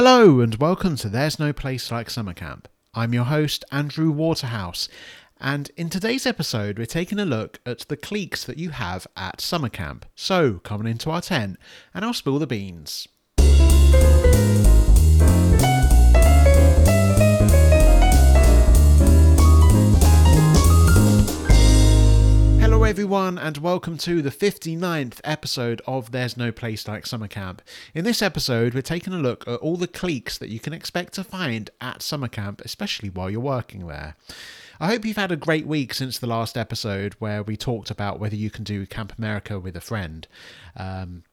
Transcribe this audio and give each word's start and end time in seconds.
Hello, 0.00 0.38
and 0.38 0.54
welcome 0.54 0.94
to 0.94 1.08
There's 1.08 1.40
No 1.40 1.52
Place 1.52 1.90
Like 1.90 2.08
Summer 2.08 2.32
Camp. 2.32 2.68
I'm 2.94 3.12
your 3.12 3.24
host, 3.24 3.64
Andrew 3.72 4.12
Waterhouse, 4.12 4.88
and 5.40 5.72
in 5.76 5.90
today's 5.90 6.24
episode, 6.24 6.78
we're 6.78 6.86
taking 6.86 7.18
a 7.18 7.24
look 7.24 7.58
at 7.66 7.80
the 7.80 7.96
cliques 7.96 8.44
that 8.44 8.58
you 8.58 8.70
have 8.70 9.08
at 9.16 9.40
summer 9.40 9.68
camp. 9.68 10.06
So, 10.14 10.60
come 10.60 10.82
on 10.82 10.86
into 10.86 11.10
our 11.10 11.20
tent, 11.20 11.58
and 11.92 12.04
I'll 12.04 12.14
spill 12.14 12.38
the 12.38 12.46
beans. 12.46 13.08
Hello, 22.78 22.88
everyone, 22.88 23.38
and 23.38 23.58
welcome 23.58 23.98
to 23.98 24.22
the 24.22 24.30
59th 24.30 25.20
episode 25.24 25.82
of 25.84 26.12
There's 26.12 26.36
No 26.36 26.52
Place 26.52 26.86
Like 26.86 27.06
Summer 27.06 27.26
Camp. 27.26 27.60
In 27.92 28.04
this 28.04 28.22
episode, 28.22 28.72
we're 28.72 28.82
taking 28.82 29.12
a 29.12 29.18
look 29.18 29.46
at 29.48 29.58
all 29.58 29.76
the 29.76 29.88
cliques 29.88 30.38
that 30.38 30.48
you 30.48 30.60
can 30.60 30.72
expect 30.72 31.14
to 31.14 31.24
find 31.24 31.70
at 31.80 32.02
summer 32.02 32.28
camp, 32.28 32.62
especially 32.64 33.10
while 33.10 33.28
you're 33.28 33.40
working 33.40 33.88
there. 33.88 34.14
I 34.78 34.86
hope 34.86 35.04
you've 35.04 35.16
had 35.16 35.32
a 35.32 35.36
great 35.36 35.66
week 35.66 35.92
since 35.92 36.20
the 36.20 36.28
last 36.28 36.56
episode 36.56 37.14
where 37.14 37.42
we 37.42 37.56
talked 37.56 37.90
about 37.90 38.20
whether 38.20 38.36
you 38.36 38.48
can 38.48 38.62
do 38.62 38.86
Camp 38.86 39.12
America 39.18 39.58
with 39.58 39.76
a 39.76 39.80
friend. 39.80 40.28
Um, 40.76 41.24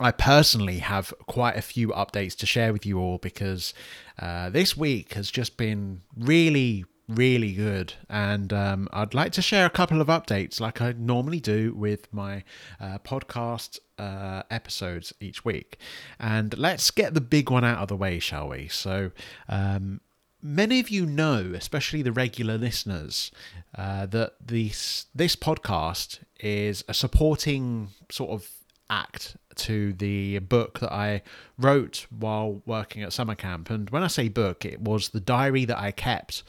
I 0.00 0.10
personally 0.10 0.80
have 0.80 1.14
quite 1.28 1.56
a 1.56 1.62
few 1.62 1.90
updates 1.90 2.34
to 2.38 2.44
share 2.44 2.72
with 2.72 2.84
you 2.84 2.98
all 2.98 3.18
because 3.18 3.72
uh, 4.18 4.50
this 4.50 4.76
week 4.76 5.14
has 5.14 5.30
just 5.30 5.56
been 5.56 6.02
really 6.18 6.86
really 7.08 7.52
good. 7.52 7.94
And 8.08 8.52
um, 8.52 8.88
i'd 8.92 9.14
like 9.14 9.32
to 9.32 9.42
share 9.42 9.66
a 9.66 9.70
couple 9.70 10.00
of 10.00 10.08
updates 10.08 10.60
like 10.60 10.80
i 10.80 10.92
normally 10.92 11.40
do 11.40 11.72
with 11.74 12.12
my 12.12 12.42
uh, 12.80 12.98
podcast 12.98 13.78
uh, 13.98 14.42
episodes 14.50 15.12
each 15.20 15.44
week. 15.44 15.78
And 16.20 16.56
let's 16.58 16.90
get 16.90 17.14
the 17.14 17.20
big 17.20 17.50
one 17.50 17.64
out 17.64 17.78
of 17.78 17.88
the 17.88 17.96
way 17.96 18.18
shall 18.18 18.48
we? 18.48 18.68
So 18.68 19.10
um, 19.48 20.00
many 20.42 20.80
of 20.80 20.90
you 20.90 21.06
know 21.06 21.52
especially 21.54 22.02
the 22.02 22.12
regular 22.12 22.58
listeners 22.58 23.30
uh, 23.76 24.06
that 24.06 24.34
this 24.44 25.06
this 25.14 25.36
podcast 25.36 26.20
is 26.40 26.84
a 26.88 26.94
supporting 26.94 27.88
sort 28.10 28.30
of 28.30 28.48
act 28.90 29.36
to 29.56 29.92
the 29.94 30.38
book 30.40 30.80
that 30.80 30.92
I 30.92 31.22
wrote 31.58 32.06
while 32.10 32.62
working 32.66 33.02
at 33.02 33.12
summer 33.12 33.34
camp. 33.34 33.70
And 33.70 33.88
when 33.90 34.02
I 34.02 34.06
say 34.06 34.28
book, 34.28 34.64
it 34.64 34.80
was 34.80 35.08
the 35.08 35.20
diary 35.20 35.64
that 35.64 35.78
I 35.78 35.90
kept 35.90 36.42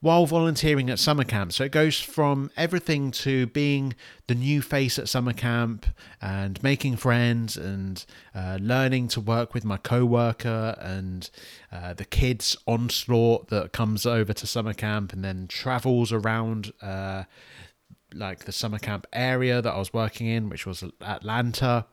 while 0.00 0.26
volunteering 0.26 0.90
at 0.90 0.98
summer 0.98 1.24
camp. 1.24 1.52
So 1.52 1.64
it 1.64 1.72
goes 1.72 1.98
from 1.98 2.50
everything 2.56 3.10
to 3.12 3.46
being 3.46 3.94
the 4.26 4.34
new 4.34 4.60
face 4.60 4.98
at 4.98 5.08
summer 5.08 5.32
camp 5.32 5.86
and 6.20 6.62
making 6.62 6.96
friends 6.96 7.56
and 7.56 8.04
uh, 8.34 8.58
learning 8.60 9.08
to 9.08 9.20
work 9.20 9.54
with 9.54 9.64
my 9.64 9.78
co-worker 9.78 10.76
and 10.80 11.30
uh, 11.72 11.94
the 11.94 12.04
kids 12.04 12.56
onslaught 12.66 13.48
that 13.48 13.72
comes 13.72 14.04
over 14.04 14.32
to 14.34 14.46
summer 14.46 14.74
camp 14.74 15.12
and 15.12 15.24
then 15.24 15.46
travels 15.48 16.12
around 16.12 16.72
uh, 16.82 17.24
like 18.14 18.44
the 18.44 18.52
summer 18.52 18.78
camp 18.78 19.06
area 19.12 19.62
that 19.62 19.72
I 19.72 19.78
was 19.78 19.92
working 19.92 20.26
in, 20.26 20.48
which 20.48 20.66
was 20.66 20.84
Atlanta 21.00 21.86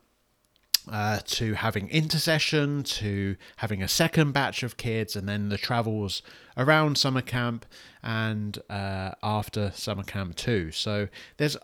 uh, 0.92 1.20
to 1.26 1.54
having 1.54 1.90
intersession, 1.90 2.84
to 2.84 3.36
having 3.58 3.82
a 3.82 3.88
second 3.88 4.34
batch 4.34 4.64
of 4.64 4.78
kids, 4.78 5.16
and 5.16 5.28
then 5.28 5.50
the 5.50 5.58
travels 5.58 6.22
around 6.58 6.98
summer 6.98 7.22
camp 7.22 7.66
and 8.04 8.60
uh, 8.70 9.12
after 9.24 9.72
summer 9.74 10.04
camp 10.04 10.36
too. 10.36 10.72
So 10.72 11.08
there's 11.38 11.58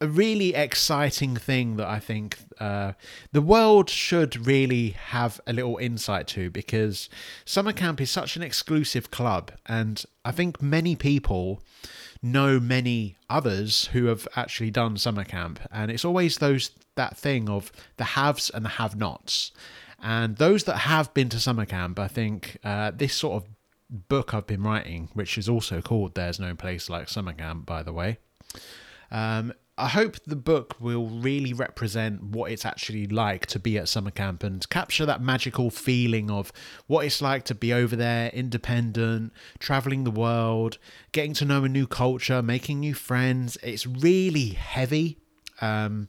a 0.00 0.08
really 0.08 0.54
exciting 0.54 1.36
thing 1.36 1.76
that 1.76 1.86
I 1.86 1.98
think 1.98 2.38
uh, 2.58 2.92
the 3.32 3.42
world 3.42 3.90
should 3.90 4.46
really 4.46 4.90
have 4.90 5.40
a 5.46 5.52
little 5.52 5.76
insight 5.76 6.26
to 6.28 6.48
because 6.48 7.10
summer 7.44 7.72
camp 7.72 8.00
is 8.00 8.10
such 8.10 8.36
an 8.36 8.42
exclusive 8.42 9.10
club, 9.10 9.52
and 9.66 10.02
I 10.24 10.32
think 10.32 10.62
many 10.62 10.96
people 10.96 11.62
know 12.22 12.60
many 12.60 13.16
others 13.28 13.86
who 13.92 14.06
have 14.06 14.26
actually 14.36 14.70
done 14.70 14.96
summer 14.96 15.24
camp, 15.24 15.60
and 15.70 15.90
it's 15.90 16.04
always 16.04 16.38
those 16.38 16.70
that 16.94 17.16
thing 17.16 17.50
of 17.50 17.70
the 17.98 18.04
haves 18.04 18.50
and 18.50 18.64
the 18.64 18.70
have-nots. 18.70 19.52
And 20.02 20.36
those 20.36 20.64
that 20.64 20.78
have 20.78 21.12
been 21.12 21.28
to 21.28 21.38
summer 21.38 21.66
camp, 21.66 21.98
I 21.98 22.08
think 22.08 22.56
uh, 22.64 22.90
this 22.94 23.14
sort 23.14 23.42
of 23.42 23.48
book 23.90 24.32
I've 24.32 24.46
been 24.46 24.62
writing, 24.62 25.08
which 25.14 25.36
is 25.36 25.48
also 25.48 25.80
called 25.80 26.14
"There's 26.14 26.40
No 26.40 26.54
Place 26.54 26.88
Like 26.88 27.08
Summer 27.08 27.32
Camp," 27.32 27.66
by 27.66 27.82
the 27.82 27.92
way. 27.92 28.18
Um, 29.10 29.52
I 29.80 29.88
hope 29.88 30.16
the 30.26 30.36
book 30.36 30.76
will 30.78 31.06
really 31.06 31.54
represent 31.54 32.22
what 32.22 32.52
it's 32.52 32.66
actually 32.66 33.06
like 33.06 33.46
to 33.46 33.58
be 33.58 33.78
at 33.78 33.88
summer 33.88 34.10
camp 34.10 34.44
and 34.44 34.68
capture 34.68 35.06
that 35.06 35.22
magical 35.22 35.70
feeling 35.70 36.30
of 36.30 36.52
what 36.86 37.06
it's 37.06 37.22
like 37.22 37.44
to 37.44 37.54
be 37.54 37.72
over 37.72 37.96
there, 37.96 38.28
independent, 38.28 39.32
traveling 39.58 40.04
the 40.04 40.10
world, 40.10 40.76
getting 41.12 41.32
to 41.34 41.46
know 41.46 41.64
a 41.64 41.68
new 41.68 41.86
culture, 41.86 42.42
making 42.42 42.80
new 42.80 42.92
friends. 42.92 43.56
It's 43.62 43.86
really 43.86 44.50
heavy. 44.50 45.18
Um, 45.62 46.08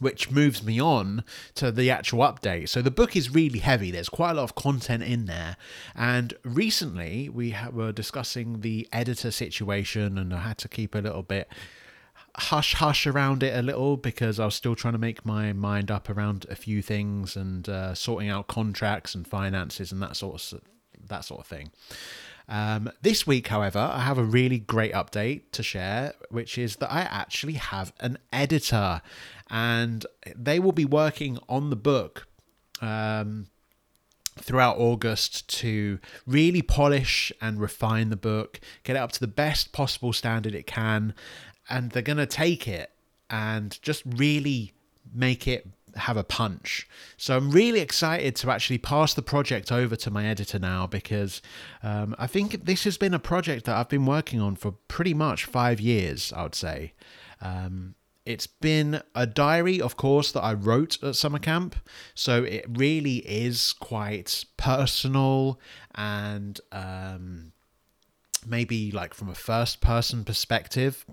which 0.00 0.30
moves 0.30 0.62
me 0.62 0.80
on 0.80 1.24
to 1.54 1.70
the 1.70 1.90
actual 1.90 2.20
update. 2.20 2.68
So 2.68 2.82
the 2.82 2.90
book 2.90 3.16
is 3.16 3.34
really 3.34 3.58
heavy. 3.58 3.90
There's 3.90 4.08
quite 4.08 4.32
a 4.32 4.34
lot 4.34 4.44
of 4.44 4.54
content 4.54 5.02
in 5.02 5.26
there. 5.26 5.56
And 5.94 6.34
recently 6.44 7.28
we 7.28 7.56
were 7.72 7.92
discussing 7.92 8.60
the 8.60 8.88
editor 8.92 9.30
situation, 9.30 10.18
and 10.18 10.32
I 10.34 10.40
had 10.40 10.58
to 10.58 10.68
keep 10.68 10.94
a 10.94 10.98
little 10.98 11.22
bit 11.22 11.48
hush 12.36 12.74
hush 12.74 13.06
around 13.06 13.42
it 13.42 13.56
a 13.56 13.62
little 13.62 13.96
because 13.96 14.38
I 14.38 14.44
was 14.44 14.54
still 14.54 14.76
trying 14.76 14.92
to 14.92 14.98
make 14.98 15.26
my 15.26 15.52
mind 15.52 15.90
up 15.90 16.08
around 16.08 16.46
a 16.48 16.54
few 16.54 16.82
things 16.82 17.36
and 17.36 17.68
uh, 17.68 17.94
sorting 17.94 18.28
out 18.28 18.46
contracts 18.46 19.14
and 19.14 19.26
finances 19.26 19.90
and 19.90 20.00
that 20.02 20.16
sort 20.16 20.52
of 20.52 20.60
that 21.08 21.24
sort 21.24 21.40
of 21.40 21.46
thing. 21.46 21.70
Um, 22.48 22.90
this 23.02 23.26
week, 23.26 23.48
however, 23.48 23.78
I 23.78 24.00
have 24.00 24.16
a 24.16 24.24
really 24.24 24.58
great 24.58 24.94
update 24.94 25.50
to 25.52 25.62
share, 25.62 26.14
which 26.30 26.56
is 26.56 26.76
that 26.76 26.90
I 26.90 27.00
actually 27.00 27.54
have 27.54 27.92
an 28.00 28.18
editor, 28.32 29.02
and 29.50 30.04
they 30.36 30.58
will 30.58 30.72
be 30.72 30.84
working 30.84 31.38
on 31.48 31.70
the 31.70 31.76
book. 31.76 32.26
Um, 32.80 33.46
throughout 34.40 34.78
August 34.78 35.48
to 35.48 35.98
really 36.24 36.62
polish 36.62 37.32
and 37.40 37.60
refine 37.60 38.08
the 38.08 38.16
book, 38.16 38.60
get 38.84 38.94
it 38.94 39.00
up 39.00 39.10
to 39.10 39.18
the 39.18 39.26
best 39.26 39.72
possible 39.72 40.12
standard 40.12 40.54
it 40.54 40.64
can, 40.64 41.12
and 41.68 41.90
they're 41.90 42.02
going 42.02 42.18
to 42.18 42.26
take 42.26 42.68
it 42.68 42.92
and 43.30 43.82
just 43.82 44.02
really 44.06 44.72
make 45.12 45.46
it 45.46 45.66
have 45.96 46.16
a 46.16 46.24
punch. 46.24 46.88
So 47.16 47.36
I'm 47.36 47.50
really 47.50 47.80
excited 47.80 48.36
to 48.36 48.50
actually 48.50 48.78
pass 48.78 49.14
the 49.14 49.22
project 49.22 49.72
over 49.72 49.96
to 49.96 50.10
my 50.10 50.26
editor 50.26 50.58
now 50.58 50.86
because 50.86 51.42
um, 51.82 52.14
I 52.18 52.26
think 52.26 52.64
this 52.64 52.84
has 52.84 52.96
been 52.96 53.14
a 53.14 53.18
project 53.18 53.64
that 53.66 53.76
I've 53.76 53.88
been 53.88 54.06
working 54.06 54.40
on 54.40 54.56
for 54.56 54.72
pretty 54.86 55.14
much 55.14 55.44
five 55.44 55.80
years, 55.80 56.32
I 56.32 56.42
would 56.42 56.54
say. 56.54 56.92
Um, 57.40 57.94
it's 58.28 58.46
been 58.46 59.00
a 59.14 59.26
diary, 59.26 59.80
of 59.80 59.96
course, 59.96 60.32
that 60.32 60.42
I 60.42 60.52
wrote 60.52 61.02
at 61.02 61.16
summer 61.16 61.38
camp. 61.38 61.74
So 62.14 62.44
it 62.44 62.66
really 62.68 63.16
is 63.26 63.72
quite 63.72 64.44
personal 64.58 65.58
and 65.94 66.60
um, 66.70 67.52
maybe 68.46 68.92
like 68.92 69.14
from 69.14 69.30
a 69.30 69.34
first 69.34 69.80
person 69.80 70.24
perspective. 70.24 71.06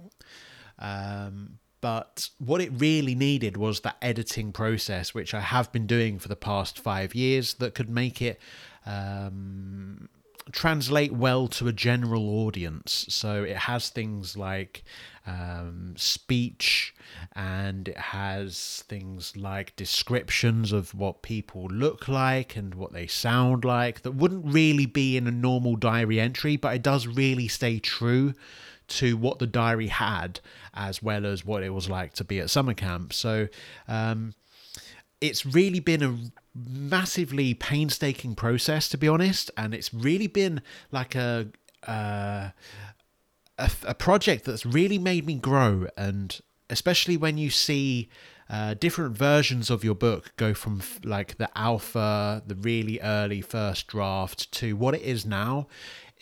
Um, 0.78 1.60
but 1.80 2.32
what 2.38 2.60
it 2.60 2.72
really 2.74 3.16
needed 3.16 3.56
was 3.56 3.80
that 3.82 3.96
editing 4.02 4.52
process, 4.52 5.14
which 5.14 5.34
I 5.34 5.40
have 5.40 5.72
been 5.72 5.88
doing 5.88 6.20
for 6.20 6.28
the 6.28 6.36
past 6.36 6.78
five 6.78 7.16
years, 7.16 7.54
that 7.56 7.76
could 7.76 7.90
make 7.90 8.22
it 8.22 8.42
um, 8.86 10.10
translate 10.52 11.12
well 11.12 11.48
to 11.48 11.68
a 11.68 11.74
general 11.74 12.30
audience. 12.46 13.06
So 13.10 13.44
it 13.44 13.58
has 13.58 13.90
things 13.90 14.38
like 14.38 14.84
um, 15.26 15.96
speech 15.98 16.94
and 17.36 17.88
it 17.88 17.98
has 17.98 18.84
things 18.88 19.36
like 19.36 19.76
descriptions 19.76 20.72
of 20.72 20.94
what 20.94 21.24
people 21.24 21.68
look 21.68 22.08
like 22.08 22.56
and 22.56 22.76
what 22.76 22.94
they 22.94 23.08
sound 23.08 23.66
like 23.66 24.04
that 24.04 24.12
wouldn't 24.12 24.46
really 24.46 24.86
be 24.86 25.18
in 25.18 25.26
a 25.28 25.32
normal 25.32 25.76
diary 25.76 26.20
entry, 26.20 26.58
but 26.58 26.76
it 26.76 26.84
does 26.84 27.08
really 27.08 27.48
stay 27.48 27.80
true 27.80 28.34
to 28.88 29.18
what 29.18 29.40
the 29.40 29.48
diary 29.48 29.88
had 29.88 30.40
as 30.76 31.02
well 31.02 31.26
as 31.26 31.44
what 31.44 31.64
it 31.64 31.72
was 31.72 31.90
like 31.90 32.14
to 32.14 32.24
be 32.24 32.40
at 32.40 32.52
summer 32.52 32.76
camp. 32.76 33.14
So 33.14 33.48
um, 33.88 34.36
it's 35.28 35.46
really 35.46 35.80
been 35.80 36.04
a 36.04 36.18
massively 36.56 37.54
painstaking 37.54 38.36
process, 38.36 38.90
to 38.90 38.98
be 38.98 39.08
honest, 39.08 39.52
and 39.58 39.74
it's 39.74 39.94
really 39.94 40.28
been 40.28 40.62
like 40.92 41.16
a. 41.16 41.48
Uh, 41.86 42.50
a, 43.58 43.72
a 43.86 43.94
project 43.94 44.44
that's 44.46 44.66
really 44.66 44.98
made 44.98 45.26
me 45.26 45.36
grow, 45.36 45.88
and 45.96 46.42
especially 46.70 47.16
when 47.16 47.38
you 47.38 47.50
see 47.50 48.10
uh, 48.50 48.74
different 48.76 49.18
versions 49.18 49.70
of 49.70 49.84
your 49.84 49.96
book 49.96 50.34
go 50.38 50.54
from 50.54 50.80
f- 50.80 51.00
like 51.04 51.38
the 51.38 51.50
alpha, 51.58 52.44
the 52.46 52.56
really 52.56 53.00
early 53.02 53.42
first 53.42 53.88
draft, 53.88 54.52
to 54.52 54.76
what 54.76 54.94
it 54.94 55.02
is 55.02 55.26
now, 55.26 55.68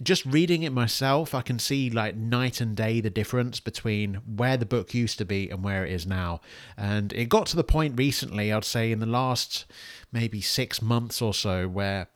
just 0.02 0.26
reading 0.26 0.64
it 0.64 0.72
myself, 0.72 1.36
I 1.36 1.42
can 1.42 1.60
see 1.60 1.90
like 1.90 2.16
night 2.16 2.60
and 2.60 2.76
day 2.76 3.00
the 3.00 3.10
difference 3.10 3.60
between 3.60 4.16
where 4.26 4.58
the 4.58 4.66
book 4.66 4.94
used 4.94 5.18
to 5.20 5.26
be 5.26 5.50
and 5.50 5.64
where 5.64 5.86
it 5.86 5.92
is 5.92 6.08
now. 6.08 6.42
And 6.76 7.14
it 7.14 7.30
got 7.30 7.46
to 7.48 7.56
the 7.56 7.64
point 7.64 7.98
recently, 7.98 8.52
I'd 8.52 8.66
say 8.66 8.92
in 8.92 9.00
the 9.00 9.06
last 9.06 9.66
maybe 10.12 10.42
six 10.42 10.82
months 10.82 11.22
or 11.22 11.34
so, 11.34 11.68
where 11.68 12.08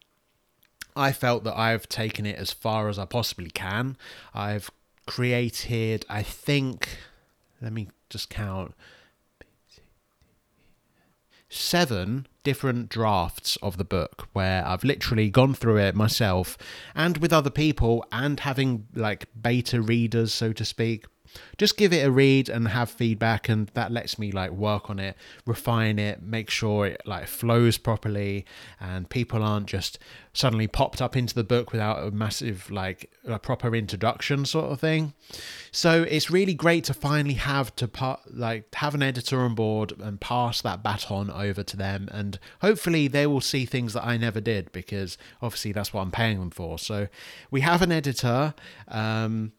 I 0.95 1.11
felt 1.11 1.43
that 1.43 1.57
I've 1.57 1.87
taken 1.87 2.25
it 2.25 2.37
as 2.37 2.51
far 2.51 2.89
as 2.89 2.97
I 2.97 3.05
possibly 3.05 3.51
can. 3.51 3.97
I've 4.33 4.71
created, 5.05 6.05
I 6.09 6.23
think, 6.23 6.97
let 7.61 7.73
me 7.73 7.89
just 8.09 8.29
count 8.29 8.73
seven 11.57 12.27
different 12.43 12.89
drafts 12.89 13.57
of 13.61 13.77
the 13.77 13.83
book 13.83 14.29
where 14.33 14.65
I've 14.65 14.83
literally 14.83 15.29
gone 15.29 15.53
through 15.53 15.77
it 15.77 15.95
myself 15.95 16.57
and 16.95 17.17
with 17.17 17.33
other 17.33 17.49
people 17.49 18.05
and 18.11 18.39
having 18.39 18.87
like 18.93 19.27
beta 19.39 19.81
readers, 19.81 20.33
so 20.33 20.53
to 20.53 20.63
speak 20.63 21.05
just 21.57 21.77
give 21.77 21.93
it 21.93 22.05
a 22.05 22.11
read 22.11 22.49
and 22.49 22.67
have 22.67 22.89
feedback 22.89 23.49
and 23.49 23.67
that 23.69 23.91
lets 23.91 24.17
me 24.19 24.31
like 24.31 24.51
work 24.51 24.89
on 24.89 24.99
it 24.99 25.15
refine 25.45 25.99
it 25.99 26.21
make 26.21 26.49
sure 26.49 26.85
it 26.85 27.01
like 27.05 27.27
flows 27.27 27.77
properly 27.77 28.45
and 28.79 29.09
people 29.09 29.43
aren't 29.43 29.65
just 29.65 29.99
suddenly 30.37 30.67
popped 30.67 31.01
up 31.01 31.15
into 31.15 31.33
the 31.33 31.43
book 31.43 31.71
without 31.71 32.03
a 32.03 32.11
massive 32.11 32.69
like 32.69 33.09
a 33.25 33.39
proper 33.39 33.75
introduction 33.75 34.45
sort 34.45 34.71
of 34.71 34.79
thing. 34.79 35.13
So 35.71 36.03
it's 36.03 36.29
really 36.29 36.53
great 36.53 36.83
to 36.85 36.93
finally 36.93 37.33
have 37.33 37.75
to 37.77 37.87
part 37.87 38.19
like 38.31 38.73
have 38.75 38.93
an 38.93 39.01
editor 39.01 39.39
on 39.39 39.55
board 39.55 39.93
and 39.99 40.21
pass 40.21 40.61
that 40.61 40.83
baton 40.83 41.31
over 41.31 41.63
to 41.63 41.75
them 41.75 42.07
and 42.11 42.37
hopefully 42.61 43.07
they 43.07 43.25
will 43.25 43.41
see 43.41 43.65
things 43.65 43.93
that 43.93 44.05
I 44.05 44.17
never 44.17 44.39
did 44.39 44.71
because 44.71 45.17
obviously 45.41 45.71
that's 45.71 45.91
what 45.91 46.01
I'm 46.01 46.11
paying 46.11 46.39
them 46.39 46.51
for. 46.51 46.77
So 46.77 47.07
we 47.49 47.61
have 47.61 47.81
an 47.81 47.91
editor 47.91 48.53
um 48.89 49.53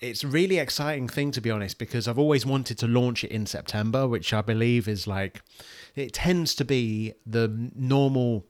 it's 0.00 0.24
a 0.24 0.28
really 0.28 0.58
exciting 0.58 1.08
thing 1.08 1.30
to 1.32 1.40
be 1.40 1.50
honest 1.50 1.78
because 1.78 2.06
I've 2.06 2.18
always 2.18 2.44
wanted 2.44 2.78
to 2.78 2.86
launch 2.86 3.24
it 3.24 3.30
in 3.30 3.46
September, 3.46 4.06
which 4.06 4.32
I 4.32 4.42
believe 4.42 4.88
is 4.88 5.06
like 5.06 5.42
it 5.94 6.12
tends 6.12 6.54
to 6.56 6.64
be 6.64 7.14
the 7.24 7.70
normal 7.74 8.44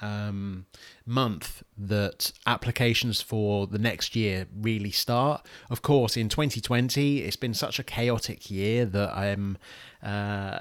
um, 0.00 0.66
month 1.04 1.62
that 1.76 2.32
applications 2.46 3.20
for 3.20 3.66
the 3.66 3.78
next 3.78 4.16
year 4.16 4.46
really 4.54 4.90
start. 4.90 5.46
Of 5.68 5.82
course, 5.82 6.16
in 6.16 6.28
2020, 6.28 7.18
it's 7.18 7.36
been 7.36 7.54
such 7.54 7.78
a 7.78 7.82
chaotic 7.82 8.50
year 8.50 8.86
that 8.86 9.14
I'm 9.14 9.58
uh, 10.02 10.60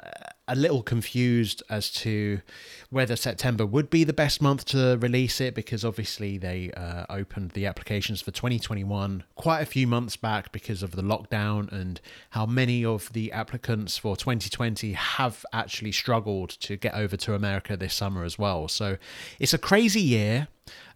a 0.49 0.55
little 0.55 0.81
confused 0.81 1.61
as 1.69 1.91
to 1.91 2.41
whether 2.89 3.15
September 3.15 3.65
would 3.65 3.89
be 3.89 4.03
the 4.03 4.13
best 4.13 4.41
month 4.41 4.65
to 4.65 4.97
release 4.99 5.39
it 5.39 5.53
because 5.53 5.85
obviously 5.85 6.37
they 6.37 6.71
uh, 6.71 7.05
opened 7.09 7.51
the 7.51 7.67
applications 7.67 8.19
for 8.19 8.31
2021 8.31 9.23
quite 9.35 9.61
a 9.61 9.65
few 9.65 9.85
months 9.85 10.17
back 10.17 10.51
because 10.51 10.81
of 10.81 10.91
the 10.91 11.03
lockdown 11.03 11.71
and 11.71 12.01
how 12.31 12.47
many 12.47 12.83
of 12.83 13.13
the 13.13 13.31
applicants 13.31 13.97
for 13.97 14.17
2020 14.17 14.93
have 14.93 15.45
actually 15.53 15.91
struggled 15.91 16.49
to 16.49 16.75
get 16.75 16.95
over 16.95 17.15
to 17.15 17.35
America 17.35 17.77
this 17.77 17.93
summer 17.93 18.23
as 18.23 18.39
well. 18.39 18.67
So 18.67 18.97
it's 19.39 19.53
a 19.53 19.59
crazy 19.59 20.01
year. 20.01 20.47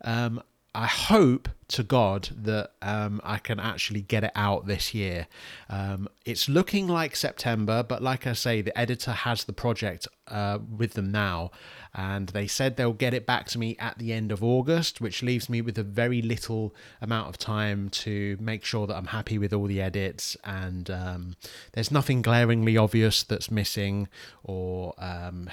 Um, 0.04 0.42
I 0.76 0.88
hope 0.88 1.50
to 1.70 1.84
God 1.84 2.30
that 2.36 2.72
um, 2.82 3.22
I 3.24 3.38
can 3.38 3.60
actually 3.60 4.02
get 4.02 4.24
it 4.24 4.32
out 4.36 4.66
this 4.66 4.94
year. 4.94 5.28
Um, 5.70 6.10
it's 6.26 6.50
looking 6.50 6.88
like 6.88 7.16
September, 7.16 7.84
but 7.84 8.02
like 8.02 8.26
I 8.26 8.34
say, 8.34 8.62
the 8.62 8.78
editor 8.78 9.12
has 9.12 9.44
the 9.44 9.54
project 9.54 10.08
uh, 10.28 10.58
with 10.76 10.94
them 10.94 11.12
now, 11.12 11.52
and 11.94 12.30
they 12.30 12.48
said 12.48 12.76
they'll 12.76 12.94
get 12.94 13.14
it 13.14 13.28
back 13.28 13.46
to 13.48 13.60
me 13.60 13.76
at 13.78 14.00
the 14.00 14.14
end 14.14 14.32
of 14.32 14.44
August, 14.44 15.00
which 15.00 15.22
leaves 15.22 15.48
me 15.48 15.62
with 15.62 15.78
a 15.78 15.84
very 15.84 16.24
little 16.24 16.74
amount 17.02 17.30
of 17.30 17.38
time 17.38 17.90
to 17.90 18.36
make 18.40 18.66
sure 18.66 18.88
that 18.88 18.96
I'm 18.96 19.08
happy 19.08 19.38
with 19.38 19.54
all 19.54 19.66
the 19.66 19.82
edits 19.82 20.36
and 20.44 20.90
um, 20.90 21.36
there's 21.74 21.92
nothing 21.92 22.24
glaringly 22.24 22.78
obvious 22.78 23.22
that's 23.22 23.52
missing 23.52 24.08
or 24.44 24.96
um, 24.98 25.50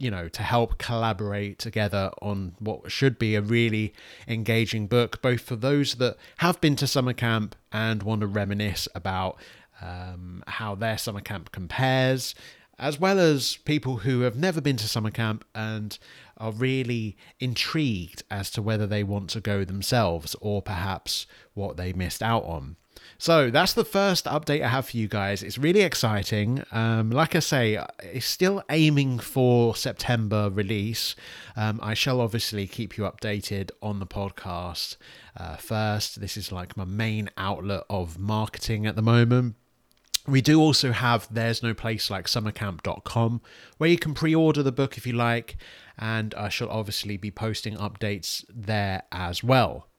you 0.00 0.10
know, 0.10 0.28
to 0.28 0.42
help 0.42 0.78
collaborate 0.78 1.58
together 1.58 2.10
on 2.22 2.54
what 2.58 2.90
should 2.90 3.18
be 3.18 3.34
a 3.34 3.42
really 3.42 3.92
engaging 4.26 4.86
book, 4.86 5.20
both 5.20 5.42
for 5.42 5.56
those 5.56 5.96
that 5.96 6.16
have 6.38 6.58
been 6.62 6.74
to 6.76 6.86
summer 6.86 7.12
camp 7.12 7.54
and 7.70 8.02
want 8.02 8.22
to 8.22 8.26
reminisce 8.26 8.88
about 8.94 9.38
um, 9.82 10.42
how 10.46 10.74
their 10.74 10.96
summer 10.96 11.20
camp 11.20 11.52
compares, 11.52 12.34
as 12.78 12.98
well 12.98 13.18
as 13.18 13.58
people 13.58 13.98
who 13.98 14.22
have 14.22 14.36
never 14.36 14.62
been 14.62 14.78
to 14.78 14.88
summer 14.88 15.10
camp 15.10 15.44
and 15.54 15.98
are 16.38 16.52
really 16.52 17.18
intrigued 17.38 18.22
as 18.30 18.50
to 18.50 18.62
whether 18.62 18.86
they 18.86 19.04
want 19.04 19.28
to 19.28 19.40
go 19.40 19.64
themselves 19.64 20.34
or 20.40 20.62
perhaps 20.62 21.26
what 21.52 21.76
they 21.76 21.92
missed 21.92 22.22
out 22.22 22.44
on. 22.44 22.76
So 23.20 23.50
that's 23.50 23.74
the 23.74 23.84
first 23.84 24.24
update 24.24 24.62
I 24.62 24.68
have 24.68 24.88
for 24.88 24.96
you 24.96 25.06
guys. 25.06 25.42
It's 25.42 25.58
really 25.58 25.82
exciting. 25.82 26.64
Um, 26.72 27.10
like 27.10 27.36
I 27.36 27.40
say, 27.40 27.78
it's 28.02 28.24
still 28.24 28.62
aiming 28.70 29.18
for 29.18 29.76
September 29.76 30.48
release. 30.48 31.14
Um, 31.54 31.80
I 31.82 31.92
shall 31.92 32.22
obviously 32.22 32.66
keep 32.66 32.96
you 32.96 33.04
updated 33.04 33.72
on 33.82 33.98
the 33.98 34.06
podcast 34.06 34.96
uh, 35.36 35.56
first. 35.56 36.22
This 36.22 36.38
is 36.38 36.50
like 36.50 36.78
my 36.78 36.86
main 36.86 37.28
outlet 37.36 37.82
of 37.90 38.18
marketing 38.18 38.86
at 38.86 38.96
the 38.96 39.02
moment. 39.02 39.56
We 40.26 40.40
do 40.40 40.58
also 40.58 40.92
have 40.92 41.28
There's 41.30 41.62
No 41.62 41.74
Place 41.74 42.08
Like 42.08 42.24
Summercamp.com 42.24 43.42
where 43.76 43.90
you 43.90 43.98
can 43.98 44.14
pre 44.14 44.34
order 44.34 44.62
the 44.62 44.72
book 44.72 44.96
if 44.96 45.06
you 45.06 45.12
like, 45.12 45.58
and 45.98 46.34
I 46.36 46.48
shall 46.48 46.70
obviously 46.70 47.18
be 47.18 47.30
posting 47.30 47.76
updates 47.76 48.46
there 48.48 49.02
as 49.12 49.44
well. 49.44 49.89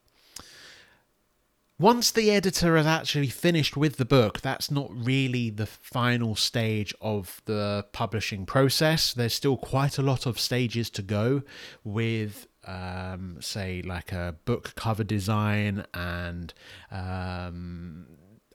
Once 1.81 2.11
the 2.11 2.29
editor 2.29 2.77
has 2.77 2.85
actually 2.85 3.27
finished 3.27 3.75
with 3.75 3.97
the 3.97 4.05
book, 4.05 4.39
that's 4.41 4.69
not 4.69 4.87
really 4.93 5.49
the 5.49 5.65
final 5.65 6.35
stage 6.35 6.93
of 7.01 7.41
the 7.45 7.83
publishing 7.91 8.45
process. 8.45 9.15
There's 9.15 9.33
still 9.33 9.57
quite 9.57 9.97
a 9.97 10.03
lot 10.03 10.27
of 10.27 10.39
stages 10.39 10.91
to 10.91 11.01
go 11.01 11.41
with 11.83 12.45
um, 12.67 13.37
say 13.39 13.81
like 13.81 14.11
a 14.11 14.35
book 14.45 14.75
cover 14.75 15.03
design 15.03 15.83
and 15.95 16.53
um, 16.91 18.05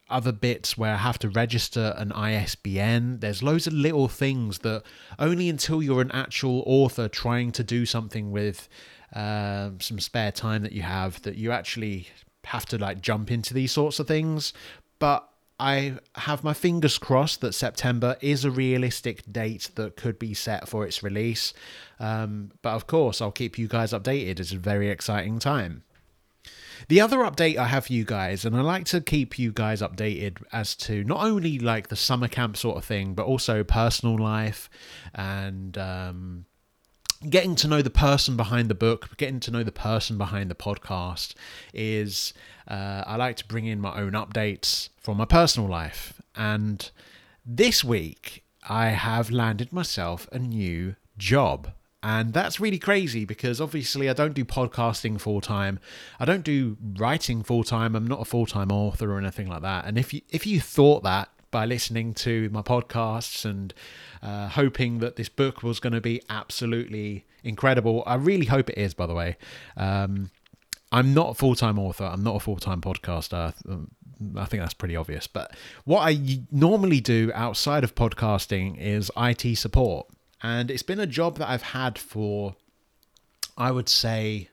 other 0.08 0.30
bits 0.30 0.78
where 0.78 0.94
I 0.94 0.98
have 0.98 1.18
to 1.18 1.28
register 1.28 1.94
an 1.96 2.12
ISBN. 2.12 3.18
There's 3.18 3.42
loads 3.42 3.66
of 3.66 3.72
little 3.72 4.06
things 4.06 4.60
that 4.60 4.84
only 5.18 5.48
until 5.48 5.82
you're 5.82 6.00
an 6.00 6.12
actual 6.12 6.62
author 6.64 7.08
trying 7.08 7.50
to 7.52 7.64
do 7.64 7.86
something 7.86 8.30
with 8.30 8.68
uh, 9.12 9.70
some 9.80 9.98
spare 9.98 10.30
time 10.30 10.62
that 10.62 10.70
you 10.70 10.82
have 10.82 11.20
that 11.22 11.34
you 11.34 11.50
actually 11.50 12.06
have 12.46 12.66
to 12.66 12.78
like 12.78 13.00
jump 13.00 13.30
into 13.30 13.54
these 13.54 13.72
sorts 13.72 13.98
of 13.98 14.08
things. 14.08 14.52
But 14.98 15.28
I 15.58 15.94
have 16.16 16.44
my 16.44 16.52
fingers 16.52 16.98
crossed 16.98 17.40
that 17.40 17.54
September 17.54 18.16
is 18.20 18.44
a 18.44 18.50
realistic 18.50 19.30
date 19.30 19.70
that 19.76 19.96
could 19.96 20.18
be 20.18 20.34
set 20.34 20.68
for 20.68 20.86
its 20.86 21.02
release. 21.02 21.54
Um, 21.98 22.52
but 22.62 22.74
of 22.74 22.86
course, 22.86 23.20
I'll 23.20 23.32
keep 23.32 23.58
you 23.58 23.66
guys 23.66 23.92
updated. 23.92 24.38
It's 24.38 24.52
a 24.52 24.58
very 24.58 24.90
exciting 24.90 25.38
time. 25.38 25.82
The 26.88 27.00
other 27.00 27.18
update 27.18 27.56
I 27.56 27.66
have 27.66 27.86
for 27.86 27.94
you 27.94 28.04
guys, 28.04 28.44
and 28.44 28.54
I 28.54 28.60
like 28.60 28.84
to 28.86 29.00
keep 29.00 29.38
you 29.38 29.50
guys 29.50 29.80
updated 29.80 30.42
as 30.52 30.76
to 30.76 31.04
not 31.04 31.24
only 31.24 31.58
like 31.58 31.88
the 31.88 31.96
summer 31.96 32.28
camp 32.28 32.56
sort 32.58 32.76
of 32.76 32.84
thing, 32.84 33.14
but 33.14 33.24
also 33.24 33.64
personal 33.64 34.18
life 34.18 34.68
and 35.14 35.76
um, 35.78 36.44
getting 37.28 37.54
to 37.56 37.68
know 37.68 37.82
the 37.82 37.90
person 37.90 38.36
behind 38.36 38.68
the 38.68 38.74
book, 38.74 39.16
getting 39.16 39.40
to 39.40 39.50
know 39.50 39.62
the 39.62 39.72
person 39.72 40.18
behind 40.18 40.50
the 40.50 40.54
podcast 40.54 41.34
is 41.72 42.32
uh, 42.68 43.04
I 43.06 43.16
like 43.16 43.36
to 43.36 43.46
bring 43.46 43.66
in 43.66 43.80
my 43.80 43.98
own 44.00 44.12
updates 44.12 44.88
from 44.98 45.16
my 45.16 45.24
personal 45.24 45.68
life. 45.68 46.20
And 46.34 46.90
this 47.44 47.82
week, 47.84 48.44
I 48.68 48.88
have 48.88 49.30
landed 49.30 49.72
myself 49.72 50.28
a 50.32 50.38
new 50.38 50.96
job. 51.16 51.72
And 52.02 52.32
that's 52.32 52.60
really 52.60 52.78
crazy 52.78 53.24
because 53.24 53.60
obviously 53.60 54.08
I 54.08 54.12
don't 54.12 54.34
do 54.34 54.44
podcasting 54.44 55.20
full 55.20 55.40
time. 55.40 55.80
I 56.20 56.24
don't 56.24 56.44
do 56.44 56.76
writing 56.96 57.42
full 57.42 57.64
time. 57.64 57.96
I'm 57.96 58.06
not 58.06 58.20
a 58.20 58.24
full 58.24 58.46
time 58.46 58.70
author 58.70 59.12
or 59.12 59.18
anything 59.18 59.48
like 59.48 59.62
that. 59.62 59.86
And 59.86 59.98
if 59.98 60.14
you 60.14 60.20
if 60.28 60.46
you 60.46 60.60
thought 60.60 61.02
that 61.02 61.30
by 61.50 61.64
listening 61.64 62.12
to 62.12 62.48
my 62.50 62.62
podcasts 62.62 63.44
and 63.44 63.72
uh, 64.26 64.48
hoping 64.48 64.98
that 64.98 65.14
this 65.14 65.28
book 65.28 65.62
was 65.62 65.78
going 65.78 65.92
to 65.92 66.00
be 66.00 66.20
absolutely 66.28 67.24
incredible. 67.44 68.02
I 68.06 68.16
really 68.16 68.46
hope 68.46 68.68
it 68.68 68.76
is, 68.76 68.92
by 68.92 69.06
the 69.06 69.14
way. 69.14 69.36
Um, 69.76 70.30
I'm 70.90 71.14
not 71.14 71.30
a 71.30 71.34
full 71.34 71.54
time 71.54 71.78
author, 71.78 72.04
I'm 72.04 72.24
not 72.24 72.34
a 72.34 72.40
full 72.40 72.56
time 72.56 72.80
podcaster. 72.80 73.54
Um, 73.68 73.92
I 74.36 74.46
think 74.46 74.62
that's 74.62 74.74
pretty 74.74 74.96
obvious. 74.96 75.28
But 75.28 75.54
what 75.84 76.00
I 76.00 76.40
normally 76.50 77.00
do 77.00 77.30
outside 77.34 77.84
of 77.84 77.94
podcasting 77.94 78.78
is 78.80 79.12
IT 79.16 79.56
support. 79.56 80.08
And 80.42 80.70
it's 80.72 80.82
been 80.82 81.00
a 81.00 81.06
job 81.06 81.38
that 81.38 81.48
I've 81.48 81.62
had 81.62 81.96
for, 81.96 82.56
I 83.56 83.70
would 83.70 83.88
say, 83.88 84.48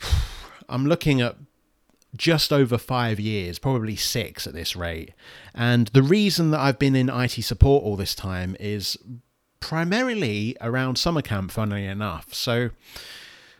I'm 0.68 0.86
looking 0.86 1.20
at 1.20 1.36
just 2.16 2.52
over 2.52 2.78
five 2.78 3.18
years, 3.18 3.58
probably 3.58 3.96
six 3.96 4.46
at 4.46 4.52
this 4.52 4.76
rate. 4.76 5.12
And 5.54 5.88
the 5.88 6.02
reason 6.02 6.50
that 6.50 6.60
I've 6.60 6.78
been 6.78 6.94
in 6.94 7.08
IT 7.08 7.42
support 7.42 7.84
all 7.84 7.96
this 7.96 8.14
time 8.14 8.56
is 8.60 8.98
primarily 9.60 10.56
around 10.60 10.96
summer 10.96 11.22
camp, 11.22 11.52
funnily 11.52 11.86
enough. 11.86 12.34
So, 12.34 12.70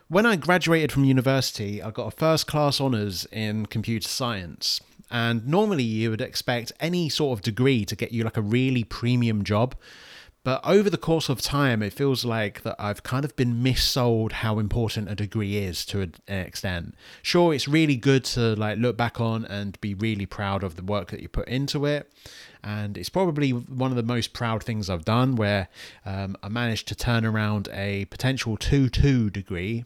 when 0.09 0.26
I 0.26 0.37
graduated 0.37 0.92
from 0.92 1.04
university, 1.04 1.82
I 1.82 1.90
got 1.90 2.09
a 2.09 2.11
first 2.11 2.47
class 2.47 2.82
honours 2.82 3.26
in 3.32 3.64
computer 3.64 4.09
science. 4.09 4.80
And 5.11 5.47
normally 5.47 5.85
you 5.85 6.11
would 6.11 6.21
expect 6.21 6.73
any 6.80 7.09
sort 7.09 7.38
of 7.38 7.42
degree 7.42 7.87
to 7.87 7.97
get 7.97 8.12
you 8.12 8.25
like 8.25 8.37
a 8.37 8.42
really 8.42 8.85
premium 8.85 9.42
job. 9.44 9.75
But 10.45 10.61
over 10.65 10.91
the 10.91 10.99
course 10.99 11.29
of 11.29 11.41
time, 11.41 11.83
it 11.83 11.93
feels 11.93 12.25
like 12.25 12.63
that 12.63 12.75
I've 12.79 13.05
kind 13.05 13.25
of 13.25 13.37
been 13.37 13.63
missold 13.63 14.33
how 14.33 14.59
important 14.59 15.09
a 15.09 15.15
degree 15.15 15.57
is 15.57 15.85
to 15.87 16.01
an 16.01 16.15
extent. 16.27 16.97
Sure, 17.23 17.55
it's 17.55 17.69
really 17.69 17.95
good 17.95 18.25
to 18.25 18.57
like 18.57 18.79
look 18.79 18.97
back 18.97 19.21
on 19.21 19.45
and 19.45 19.81
be 19.81 19.95
really 19.95 20.27
proud 20.27 20.65
of 20.65 20.75
the 20.75 20.83
work 20.83 21.11
that 21.13 21.21
you 21.21 21.29
put 21.29 21.47
into 21.47 21.87
it. 21.87 22.13
And 22.65 22.99
it's 22.99 23.09
probably 23.09 23.51
one 23.51 23.93
of 23.93 23.97
the 23.97 24.03
most 24.03 24.33
proud 24.33 24.65
things 24.65 24.91
I've 24.91 25.05
done 25.05 25.37
where 25.37 25.69
um, 26.05 26.37
I 26.43 26.49
managed 26.49 26.89
to 26.89 26.97
turn 26.97 27.25
around 27.25 27.69
a 27.73 28.07
potential 28.07 28.57
2 28.57 28.89
2 28.89 29.31
degree 29.31 29.85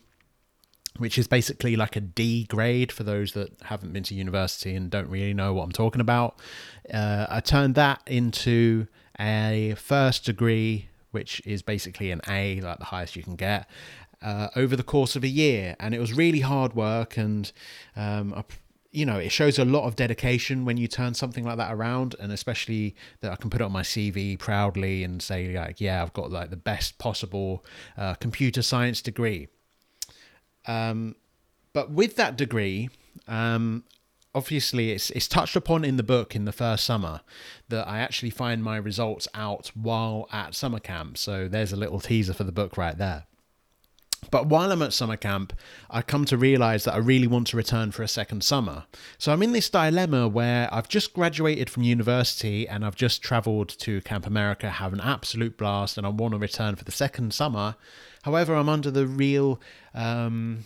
which 0.98 1.18
is 1.18 1.28
basically 1.28 1.76
like 1.76 1.94
a 1.96 2.00
D 2.00 2.44
grade 2.44 2.90
for 2.90 3.02
those 3.02 3.32
that 3.32 3.52
haven't 3.62 3.92
been 3.92 4.02
to 4.04 4.14
university 4.14 4.74
and 4.74 4.90
don't 4.90 5.08
really 5.08 5.34
know 5.34 5.52
what 5.52 5.64
I'm 5.64 5.72
talking 5.72 6.00
about. 6.00 6.38
Uh, 6.92 7.26
I 7.28 7.40
turned 7.40 7.74
that 7.74 8.00
into 8.06 8.86
a 9.18 9.74
first 9.78 10.24
degree, 10.24 10.88
which 11.10 11.42
is 11.44 11.62
basically 11.62 12.10
an 12.10 12.20
A, 12.28 12.60
like 12.60 12.78
the 12.78 12.86
highest 12.86 13.16
you 13.16 13.22
can 13.22 13.36
get, 13.36 13.68
uh, 14.22 14.48
over 14.56 14.76
the 14.76 14.82
course 14.82 15.16
of 15.16 15.24
a 15.24 15.28
year. 15.28 15.76
And 15.80 15.94
it 15.94 15.98
was 15.98 16.12
really 16.12 16.40
hard 16.40 16.74
work, 16.74 17.16
and 17.16 17.50
um, 17.96 18.44
you 18.96 19.04
know, 19.04 19.18
it 19.18 19.30
shows 19.30 19.58
a 19.58 19.64
lot 19.66 19.84
of 19.84 19.94
dedication 19.94 20.64
when 20.64 20.78
you 20.78 20.88
turn 20.88 21.12
something 21.12 21.44
like 21.44 21.58
that 21.58 21.70
around, 21.70 22.14
and 22.18 22.32
especially 22.32 22.96
that 23.20 23.30
I 23.30 23.36
can 23.36 23.50
put 23.50 23.60
it 23.60 23.64
on 23.64 23.72
my 23.72 23.82
CV 23.82 24.38
proudly 24.38 25.04
and 25.04 25.20
say, 25.20 25.52
like, 25.52 25.82
yeah, 25.82 26.02
I've 26.02 26.14
got 26.14 26.30
like 26.30 26.48
the 26.48 26.56
best 26.56 26.96
possible 26.96 27.62
uh, 27.98 28.14
computer 28.14 28.62
science 28.62 29.02
degree. 29.02 29.48
Um, 30.66 31.14
but 31.74 31.90
with 31.90 32.16
that 32.16 32.36
degree, 32.36 32.88
um, 33.28 33.84
obviously 34.36 34.90
it's 34.90 35.08
it's 35.10 35.26
touched 35.26 35.56
upon 35.56 35.82
in 35.82 35.96
the 35.96 36.02
book 36.02 36.36
in 36.36 36.44
the 36.44 36.52
first 36.52 36.84
summer 36.84 37.22
that 37.70 37.88
I 37.88 38.00
actually 38.00 38.30
find 38.30 38.62
my 38.62 38.76
results 38.76 39.26
out 39.34 39.72
while 39.74 40.28
at 40.30 40.54
summer 40.54 40.78
camp. 40.78 41.16
So 41.16 41.48
there's 41.48 41.72
a 41.72 41.76
little 41.76 42.00
teaser 42.00 42.34
for 42.34 42.44
the 42.44 42.52
book 42.52 42.76
right 42.76 42.96
there. 42.96 43.24
But 44.30 44.46
while 44.46 44.72
I'm 44.72 44.82
at 44.82 44.92
summer 44.92 45.16
camp, 45.16 45.52
I 45.88 46.02
come 46.02 46.24
to 46.26 46.36
realize 46.36 46.84
that 46.84 46.94
I 46.94 46.98
really 46.98 47.26
want 47.26 47.46
to 47.48 47.56
return 47.56 47.92
for 47.92 48.02
a 48.02 48.08
second 48.08 48.42
summer. 48.42 48.84
So 49.18 49.32
I'm 49.32 49.42
in 49.42 49.52
this 49.52 49.70
dilemma 49.70 50.26
where 50.26 50.68
I've 50.72 50.88
just 50.88 51.14
graduated 51.14 51.70
from 51.70 51.82
university 51.82 52.66
and 52.68 52.84
I've 52.84 52.96
just 52.96 53.22
traveled 53.22 53.68
to 53.80 54.00
Camp 54.02 54.26
America, 54.26 54.68
have 54.70 54.92
an 54.92 55.00
absolute 55.00 55.56
blast, 55.56 55.96
and 55.96 56.06
I 56.06 56.10
want 56.10 56.32
to 56.32 56.38
return 56.38 56.76
for 56.76 56.84
the 56.84 56.92
second 56.92 57.34
summer. 57.34 57.76
However, 58.22 58.54
I'm 58.54 58.68
under 58.68 58.90
the 58.90 59.06
real, 59.06 59.60
um, 59.94 60.64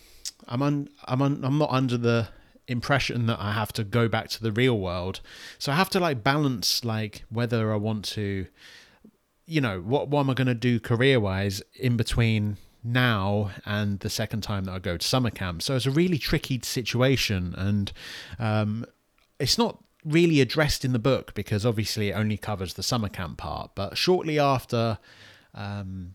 I'm 0.49 0.63
un, 0.63 0.89
I'm 1.05 1.21
un, 1.21 1.41
I'm 1.45 1.59
not 1.59 1.71
under 1.71 1.99
the 1.99 2.29
impression 2.71 3.27
that 3.27 3.39
I 3.41 3.53
have 3.53 3.73
to 3.75 3.85
go 3.85 4.09
back 4.09 4.29
to 4.31 4.43
the 4.43 4.53
real 4.53 4.79
world. 4.79 5.21
So 5.59 5.73
I 5.73 5.75
have 5.75 5.91
to 5.91 6.01
like 6.01 6.23
balance 6.23 6.85
like 6.85 7.25
whether 7.29 7.73
I 7.73 7.77
want 7.77 8.05
to, 8.07 8.47
you 9.47 9.61
know, 9.61 9.81
what 9.81 10.09
what 10.09 10.21
am 10.21 10.31
I 10.31 10.35
going 10.35 10.47
to 10.47 10.55
do 10.55 10.79
career 10.79 11.19
wise 11.19 11.63
in 11.75 11.97
between 11.97 12.57
now 12.83 13.51
and 13.67 14.01
the 14.01 14.09
second 14.09 14.43
time 14.43 14.65
that 14.65 14.73
I 14.73 14.79
go 14.79 14.97
to 14.97 15.07
summer 15.07 15.31
camp. 15.31 15.63
So 15.63 15.77
it's 15.77 15.87
a 15.87 15.91
really 15.91 16.19
tricky 16.19 16.61
situation, 16.63 17.55
and 17.59 17.93
um, 18.39 18.87
it's 19.39 19.59
not 19.59 19.83
really 20.05 20.41
addressed 20.41 20.85
in 20.85 20.93
the 20.93 20.99
book 20.99 21.35
because 21.35 21.67
obviously 21.67 22.09
it 22.11 22.15
only 22.15 22.39
covers 22.39 22.75
the 22.75 22.83
summer 22.83 23.09
camp 23.09 23.39
part. 23.39 23.73
But 23.75 23.99
shortly 23.99 24.39
after. 24.39 24.99
Um, 25.53 26.15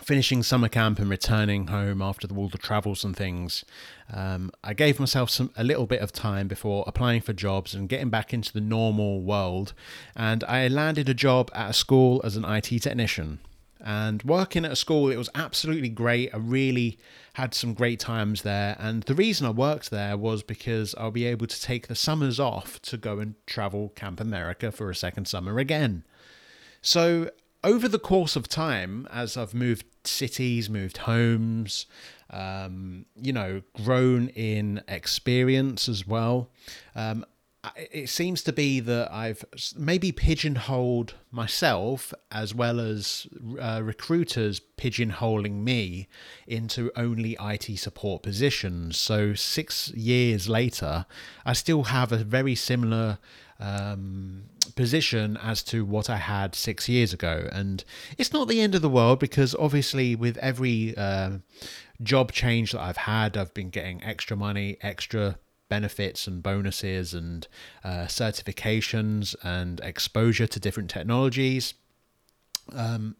finishing 0.00 0.42
summer 0.42 0.68
camp 0.68 0.98
and 0.98 1.08
returning 1.10 1.68
home 1.68 2.02
after 2.02 2.26
all 2.34 2.48
the 2.48 2.58
travels 2.58 3.04
and 3.04 3.16
things, 3.16 3.64
um, 4.12 4.50
I 4.64 4.74
gave 4.74 4.98
myself 4.98 5.30
some 5.30 5.50
a 5.56 5.64
little 5.64 5.86
bit 5.86 6.00
of 6.00 6.12
time 6.12 6.48
before 6.48 6.84
applying 6.86 7.20
for 7.20 7.32
jobs 7.32 7.74
and 7.74 7.88
getting 7.88 8.10
back 8.10 8.32
into 8.32 8.52
the 8.52 8.60
normal 8.60 9.22
world. 9.22 9.74
And 10.16 10.42
I 10.44 10.68
landed 10.68 11.08
a 11.08 11.14
job 11.14 11.50
at 11.54 11.70
a 11.70 11.72
school 11.72 12.20
as 12.24 12.36
an 12.36 12.44
IT 12.44 12.82
technician. 12.82 13.40
And 13.84 14.22
working 14.22 14.64
at 14.64 14.72
a 14.72 14.76
school 14.76 15.10
it 15.10 15.16
was 15.16 15.28
absolutely 15.34 15.88
great. 15.88 16.32
I 16.32 16.38
really 16.38 16.98
had 17.34 17.52
some 17.52 17.74
great 17.74 17.98
times 17.98 18.42
there. 18.42 18.76
And 18.78 19.02
the 19.02 19.14
reason 19.14 19.46
i 19.46 19.50
worked 19.50 19.90
there 19.90 20.16
was 20.16 20.42
because 20.42 20.94
i'll 20.98 21.10
be 21.10 21.26
able 21.26 21.48
to 21.48 21.60
take 21.60 21.88
the 21.88 21.96
summers 21.96 22.38
off 22.38 22.80
to 22.82 22.96
go 22.96 23.18
and 23.18 23.34
travel 23.46 23.88
camp 23.96 24.20
america 24.20 24.70
for 24.70 24.88
a 24.88 24.94
second 24.94 25.26
summer 25.26 25.58
again. 25.58 26.04
So 26.80 27.30
over 27.64 27.88
the 27.88 27.98
course 27.98 28.36
of 28.36 28.48
time 28.48 29.06
as 29.12 29.36
i've 29.36 29.54
moved 29.54 29.84
cities 30.04 30.68
moved 30.68 30.98
homes 30.98 31.86
um, 32.30 33.04
you 33.14 33.32
know 33.32 33.62
grown 33.74 34.28
in 34.28 34.80
experience 34.88 35.88
as 35.88 36.06
well 36.06 36.50
um, 36.94 37.24
it 37.92 38.08
seems 38.08 38.42
to 38.42 38.52
be 38.52 38.80
that 38.80 39.12
I've 39.12 39.44
maybe 39.76 40.10
pigeonholed 40.10 41.14
myself 41.30 42.12
as 42.30 42.52
well 42.52 42.80
as 42.80 43.28
uh, 43.60 43.80
recruiters 43.84 44.60
pigeonholing 44.76 45.62
me 45.62 46.08
into 46.46 46.90
only 46.96 47.36
IT 47.40 47.78
support 47.78 48.24
positions. 48.24 48.96
So, 48.96 49.34
six 49.34 49.90
years 49.90 50.48
later, 50.48 51.06
I 51.46 51.52
still 51.52 51.84
have 51.84 52.10
a 52.10 52.24
very 52.24 52.56
similar 52.56 53.18
um, 53.62 54.42
position 54.74 55.36
as 55.36 55.62
to 55.62 55.84
what 55.84 56.10
I 56.10 56.16
had 56.16 56.54
six 56.54 56.88
years 56.88 57.12
ago. 57.12 57.48
And 57.52 57.84
it's 58.18 58.32
not 58.32 58.48
the 58.48 58.60
end 58.60 58.74
of 58.74 58.82
the 58.82 58.88
world 58.88 59.20
because 59.20 59.54
obviously, 59.54 60.16
with 60.16 60.36
every 60.38 60.96
uh, 60.96 61.38
job 62.02 62.32
change 62.32 62.72
that 62.72 62.80
I've 62.80 62.96
had, 62.96 63.36
I've 63.36 63.54
been 63.54 63.70
getting 63.70 64.02
extra 64.02 64.36
money, 64.36 64.76
extra 64.82 65.38
benefits 65.68 66.26
and 66.26 66.42
bonuses 66.42 67.14
and 67.14 67.46
uh, 67.84 68.06
certifications 68.06 69.34
and 69.42 69.80
exposure 69.80 70.46
to 70.48 70.60
different 70.60 70.90
technologies. 70.90 71.74
Um, 72.72 73.16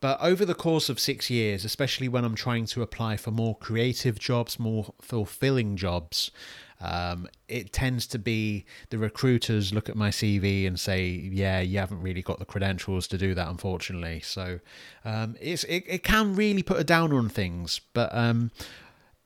but 0.00 0.18
over 0.20 0.44
the 0.44 0.54
course 0.54 0.88
of 0.88 0.98
six 0.98 1.30
years, 1.30 1.64
especially 1.64 2.08
when 2.08 2.24
I'm 2.24 2.34
trying 2.34 2.66
to 2.66 2.82
apply 2.82 3.16
for 3.16 3.30
more 3.30 3.56
creative 3.56 4.18
jobs, 4.18 4.58
more 4.58 4.92
fulfilling 5.00 5.76
jobs, 5.76 6.30
um, 6.80 7.28
it 7.48 7.72
tends 7.72 8.06
to 8.08 8.18
be 8.18 8.66
the 8.90 8.98
recruiters 8.98 9.72
look 9.72 9.88
at 9.88 9.96
my 9.96 10.10
CV 10.10 10.66
and 10.66 10.78
say, 10.78 11.06
"Yeah, 11.06 11.60
you 11.60 11.78
haven't 11.78 12.02
really 12.02 12.22
got 12.22 12.38
the 12.38 12.44
credentials 12.44 13.06
to 13.08 13.18
do 13.18 13.34
that, 13.34 13.48
unfortunately." 13.48 14.20
So 14.20 14.60
um, 15.04 15.36
it's 15.40 15.64
it, 15.64 15.84
it 15.86 16.02
can 16.02 16.34
really 16.34 16.62
put 16.62 16.78
a 16.78 16.84
downer 16.84 17.16
on 17.16 17.28
things. 17.28 17.80
But 17.92 18.14
um, 18.14 18.50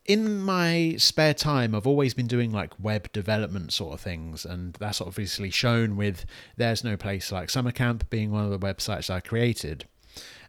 in 0.04 0.40
my 0.40 0.94
spare 0.98 1.34
time, 1.34 1.74
I've 1.74 1.86
always 1.86 2.14
been 2.14 2.26
doing 2.26 2.52
like 2.52 2.72
web 2.78 3.12
development 3.12 3.72
sort 3.72 3.94
of 3.94 4.00
things, 4.00 4.44
and 4.44 4.74
that's 4.74 5.00
obviously 5.00 5.50
shown 5.50 5.96
with 5.96 6.24
There's 6.56 6.84
No 6.84 6.96
Place 6.96 7.32
Like 7.32 7.50
Summer 7.50 7.72
Camp 7.72 8.08
being 8.10 8.30
one 8.30 8.44
of 8.44 8.50
the 8.50 8.58
websites 8.58 9.10
I 9.10 9.20
created. 9.20 9.86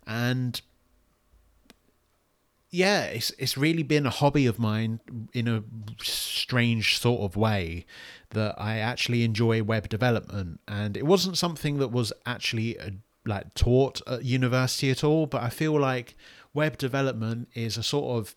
And 0.05 0.61
yeah, 2.71 3.05
it's 3.05 3.31
it's 3.39 3.57
really 3.57 3.83
been 3.83 4.05
a 4.05 4.11
hobby 4.11 4.45
of 4.45 4.59
mine 4.59 4.99
in 5.33 5.47
a 5.47 5.63
strange 6.01 6.99
sort 6.99 7.21
of 7.21 7.35
way 7.35 7.85
that 8.31 8.55
I 8.59 8.77
actually 8.77 9.23
enjoy 9.23 9.63
web 9.63 9.89
development, 9.89 10.59
and 10.67 10.95
it 10.95 11.05
wasn't 11.05 11.37
something 11.37 11.79
that 11.79 11.91
was 11.91 12.13
actually 12.25 12.79
uh, 12.79 12.91
like 13.25 13.53
taught 13.55 14.01
at 14.07 14.23
university 14.23 14.91
at 14.91 15.03
all. 15.03 15.25
But 15.25 15.41
I 15.41 15.49
feel 15.49 15.79
like 15.79 16.15
web 16.53 16.77
development 16.77 17.49
is 17.55 17.77
a 17.77 17.83
sort 17.83 18.19
of 18.19 18.35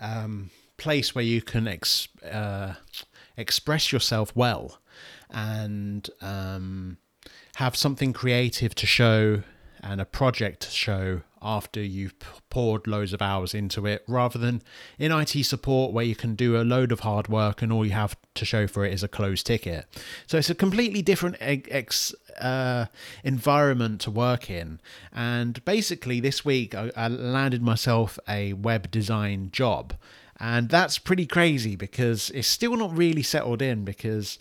um, 0.00 0.50
place 0.78 1.14
where 1.14 1.24
you 1.24 1.42
can 1.42 1.68
ex- 1.68 2.08
uh, 2.24 2.74
express 3.36 3.92
yourself 3.92 4.34
well 4.34 4.78
and 5.30 6.08
um, 6.22 6.96
have 7.56 7.76
something 7.76 8.14
creative 8.14 8.74
to 8.76 8.86
show 8.86 9.42
and 9.82 10.00
a 10.00 10.04
project 10.04 10.62
to 10.62 10.70
show 10.70 11.22
after 11.42 11.82
you've 11.82 12.14
poured 12.50 12.86
loads 12.86 13.12
of 13.12 13.22
hours 13.22 13.54
into 13.54 13.86
it 13.86 14.04
rather 14.06 14.38
than 14.38 14.62
in 14.98 15.12
IT 15.12 15.44
support 15.44 15.92
where 15.92 16.04
you 16.04 16.16
can 16.16 16.34
do 16.34 16.60
a 16.60 16.62
load 16.62 16.92
of 16.92 17.00
hard 17.00 17.28
work 17.28 17.62
and 17.62 17.72
all 17.72 17.84
you 17.84 17.92
have 17.92 18.16
to 18.34 18.44
show 18.44 18.66
for 18.66 18.84
it 18.84 18.92
is 18.92 19.02
a 19.02 19.08
closed 19.08 19.46
ticket. 19.46 19.86
So 20.26 20.38
it's 20.38 20.50
a 20.50 20.54
completely 20.54 21.02
different 21.02 21.36
ex, 21.40 22.14
uh, 22.40 22.86
environment 23.24 24.00
to 24.02 24.10
work 24.10 24.50
in. 24.50 24.80
And 25.12 25.64
basically, 25.64 26.20
this 26.20 26.44
week 26.44 26.74
I, 26.74 26.90
I 26.96 27.08
landed 27.08 27.62
myself 27.62 28.18
a 28.28 28.52
web 28.54 28.90
design 28.90 29.50
job. 29.52 29.94
And 30.40 30.68
that's 30.68 30.98
pretty 30.98 31.26
crazy 31.26 31.74
because 31.74 32.30
it's 32.30 32.46
still 32.46 32.76
not 32.76 32.96
really 32.96 33.24
settled 33.24 33.60
in 33.60 33.84
because 33.84 34.38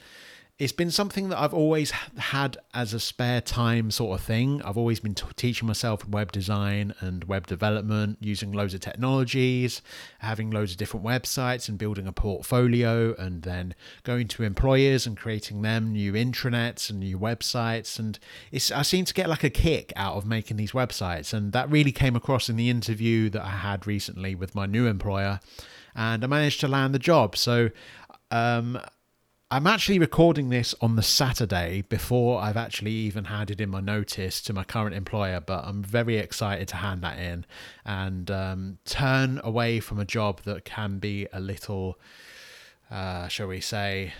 it's 0.59 0.73
been 0.73 0.89
something 0.89 1.29
that 1.29 1.39
I've 1.39 1.53
always 1.53 1.91
had 1.91 2.57
as 2.73 2.91
a 2.91 2.99
spare 2.99 3.41
time 3.41 3.91
sort 3.91 4.19
of 4.19 4.25
thing. 4.25 4.59
I've 4.63 4.77
always 4.77 4.99
been 4.99 5.13
t- 5.13 5.23
teaching 5.35 5.67
myself 5.67 6.07
web 6.07 6.31
design 6.31 6.95
and 6.99 7.23
web 7.25 7.45
development, 7.45 8.17
using 8.21 8.51
loads 8.51 8.73
of 8.73 8.79
technologies, 8.79 9.83
having 10.17 10.49
loads 10.49 10.71
of 10.71 10.77
different 10.77 11.05
websites 11.05 11.69
and 11.69 11.77
building 11.77 12.07
a 12.07 12.11
portfolio, 12.11 13.13
and 13.19 13.43
then 13.43 13.75
going 14.01 14.27
to 14.29 14.43
employers 14.43 15.05
and 15.05 15.15
creating 15.15 15.61
them 15.61 15.91
new 15.91 16.13
intranets 16.13 16.89
and 16.89 17.01
new 17.01 17.19
websites. 17.19 17.99
And 17.99 18.17
it's 18.51 18.71
I 18.71 18.81
seem 18.81 19.05
to 19.05 19.13
get 19.13 19.29
like 19.29 19.43
a 19.43 19.51
kick 19.51 19.93
out 19.95 20.15
of 20.15 20.25
making 20.25 20.57
these 20.57 20.71
websites, 20.71 21.33
and 21.33 21.53
that 21.53 21.69
really 21.69 21.91
came 21.91 22.15
across 22.15 22.49
in 22.49 22.55
the 22.55 22.71
interview 22.71 23.29
that 23.29 23.43
I 23.43 23.49
had 23.49 23.85
recently 23.85 24.33
with 24.33 24.55
my 24.55 24.65
new 24.65 24.87
employer, 24.87 25.39
and 25.95 26.23
I 26.23 26.27
managed 26.27 26.61
to 26.61 26.67
land 26.67 26.95
the 26.95 26.99
job. 26.99 27.37
So. 27.37 27.69
Um, 28.29 28.81
I'm 29.49 29.65
actually 29.65 29.99
recording 29.99 30.49
this 30.49 30.75
on 30.81 30.97
the 30.97 31.01
Saturday 31.01 31.81
before 31.83 32.41
I've 32.41 32.57
actually 32.57 32.91
even 32.91 33.25
handed 33.25 33.61
in 33.61 33.69
my 33.69 33.79
notice 33.79 34.41
to 34.41 34.51
my 34.51 34.65
current 34.65 34.93
employer, 34.93 35.39
but 35.39 35.63
I'm 35.63 35.81
very 35.81 36.17
excited 36.17 36.67
to 36.67 36.75
hand 36.75 37.01
that 37.03 37.17
in 37.17 37.45
and 37.85 38.29
um, 38.29 38.77
turn 38.83 39.39
away 39.45 39.79
from 39.79 40.01
a 40.01 40.05
job 40.05 40.41
that 40.41 40.65
can 40.65 40.99
be 40.99 41.27
a 41.31 41.39
little, 41.39 41.97
uh, 42.91 43.29
shall 43.29 43.47
we 43.47 43.61
say, 43.61 44.11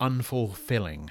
unfulfilling. 0.00 1.10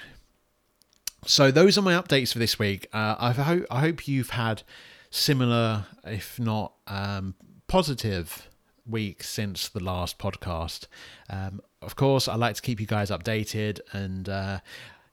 So 1.26 1.50
those 1.50 1.76
are 1.76 1.82
my 1.82 1.92
updates 1.92 2.32
for 2.32 2.38
this 2.38 2.58
week. 2.58 2.86
Uh, 2.94 3.16
I 3.18 3.32
hope 3.32 3.66
I 3.70 3.80
hope 3.80 4.08
you've 4.08 4.30
had 4.30 4.62
similar, 5.10 5.84
if 6.02 6.40
not 6.40 6.72
um, 6.86 7.34
positive 7.66 8.48
week 8.86 9.22
since 9.22 9.68
the 9.68 9.82
last 9.82 10.18
podcast. 10.18 10.86
Um, 11.28 11.60
of 11.84 11.96
course, 11.96 12.28
I 12.28 12.36
like 12.36 12.56
to 12.56 12.62
keep 12.62 12.80
you 12.80 12.86
guys 12.86 13.10
updated, 13.10 13.80
and 13.92 14.28
uh, 14.28 14.60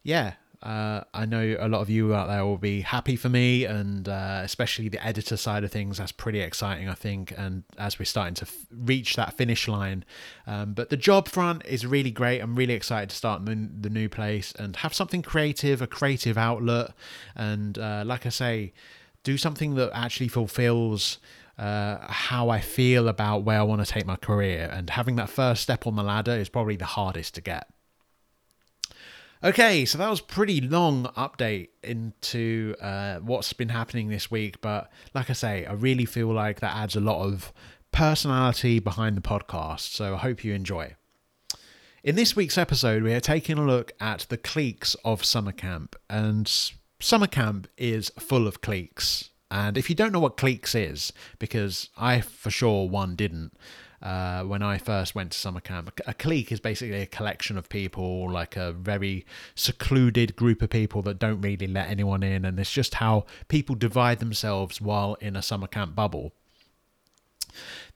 yeah, 0.03 0.33
uh, 0.63 1.01
I 1.11 1.25
know 1.25 1.57
a 1.59 1.67
lot 1.67 1.81
of 1.81 1.89
you 1.89 2.13
out 2.13 2.27
there 2.27 2.45
will 2.45 2.57
be 2.57 2.81
happy 2.81 3.15
for 3.15 3.29
me, 3.29 3.65
and 3.65 4.07
uh, 4.07 4.41
especially 4.43 4.89
the 4.89 5.03
editor 5.03 5.35
side 5.35 5.63
of 5.63 5.71
things. 5.71 5.97
That's 5.97 6.11
pretty 6.11 6.39
exciting, 6.39 6.87
I 6.87 6.93
think. 6.93 7.33
And 7.35 7.63
as 7.79 7.97
we're 7.97 8.05
starting 8.05 8.35
to 8.35 8.45
f- 8.45 8.67
reach 8.71 9.15
that 9.15 9.33
finish 9.33 9.67
line, 9.67 10.05
um, 10.45 10.73
but 10.73 10.89
the 10.89 10.97
job 10.97 11.27
front 11.27 11.65
is 11.65 11.85
really 11.85 12.11
great. 12.11 12.41
I'm 12.41 12.55
really 12.55 12.75
excited 12.75 13.09
to 13.09 13.15
start 13.15 13.45
the, 13.45 13.69
the 13.79 13.89
new 13.89 14.07
place 14.07 14.53
and 14.59 14.75
have 14.77 14.93
something 14.93 15.23
creative, 15.23 15.81
a 15.81 15.87
creative 15.87 16.37
outlet, 16.37 16.91
and 17.35 17.79
uh, 17.79 18.03
like 18.05 18.27
I 18.27 18.29
say, 18.29 18.73
do 19.23 19.37
something 19.37 19.75
that 19.75 19.89
actually 19.93 20.27
fulfills 20.27 21.17
uh, 21.61 22.11
how 22.11 22.49
I 22.49 22.59
feel 22.59 23.07
about 23.07 23.43
where 23.43 23.59
I 23.59 23.63
want 23.63 23.85
to 23.85 23.91
take 23.91 24.05
my 24.05 24.15
career. 24.15 24.67
And 24.73 24.89
having 24.89 25.15
that 25.17 25.29
first 25.29 25.61
step 25.61 25.85
on 25.85 25.95
the 25.95 26.01
ladder 26.01 26.31
is 26.31 26.49
probably 26.49 26.75
the 26.75 26.85
hardest 26.85 27.35
to 27.35 27.41
get. 27.41 27.67
Okay, 29.43 29.85
so 29.85 29.97
that 29.99 30.09
was 30.09 30.21
pretty 30.21 30.59
long 30.59 31.05
update 31.17 31.69
into 31.83 32.75
uh, 32.81 33.19
what's 33.19 33.53
been 33.53 33.69
happening 33.69 34.09
this 34.09 34.29
week, 34.29 34.61
but 34.61 34.91
like 35.13 35.29
I 35.29 35.33
say, 35.33 35.65
I 35.65 35.73
really 35.73 36.05
feel 36.05 36.27
like 36.27 36.59
that 36.59 36.75
adds 36.75 36.95
a 36.95 36.99
lot 36.99 37.23
of 37.25 37.53
personality 37.91 38.79
behind 38.79 39.17
the 39.17 39.21
podcast. 39.21 39.93
So 39.93 40.15
I 40.15 40.17
hope 40.17 40.43
you 40.43 40.53
enjoy. 40.53 40.95
In 42.03 42.15
this 42.15 42.35
week's 42.35 42.57
episode, 42.57 43.03
we 43.03 43.13
are 43.13 43.19
taking 43.19 43.57
a 43.57 43.65
look 43.65 43.91
at 43.99 44.25
the 44.29 44.37
cliques 44.37 44.95
of 45.05 45.23
summer 45.23 45.51
camp, 45.51 45.95
and 46.09 46.51
summer 46.99 47.27
camp 47.27 47.67
is 47.77 48.11
full 48.19 48.47
of 48.47 48.61
cliques. 48.61 49.30
And 49.51 49.77
if 49.77 49.89
you 49.89 49.95
don't 49.95 50.13
know 50.13 50.19
what 50.19 50.37
cliques 50.37 50.73
is, 50.73 51.11
because 51.37 51.89
I 51.97 52.21
for 52.21 52.49
sure 52.49 52.87
one 52.87 53.15
didn't 53.15 53.51
uh, 54.01 54.43
when 54.43 54.63
I 54.63 54.77
first 54.77 55.13
went 55.13 55.31
to 55.31 55.37
summer 55.37 55.59
camp, 55.59 55.99
a 56.07 56.13
clique 56.13 56.51
is 56.51 56.59
basically 56.59 57.01
a 57.01 57.05
collection 57.05 57.57
of 57.57 57.69
people, 57.69 58.31
like 58.31 58.55
a 58.55 58.71
very 58.71 59.25
secluded 59.53 60.35
group 60.35 60.61
of 60.61 60.71
people 60.71 61.01
that 61.03 61.19
don't 61.19 61.41
really 61.41 61.67
let 61.67 61.89
anyone 61.89 62.23
in, 62.23 62.43
and 62.43 62.59
it's 62.59 62.71
just 62.71 62.95
how 62.95 63.25
people 63.47 63.75
divide 63.75 64.19
themselves 64.19 64.81
while 64.81 65.15
in 65.15 65.35
a 65.35 65.41
summer 65.41 65.67
camp 65.67 65.95
bubble. 65.95 66.33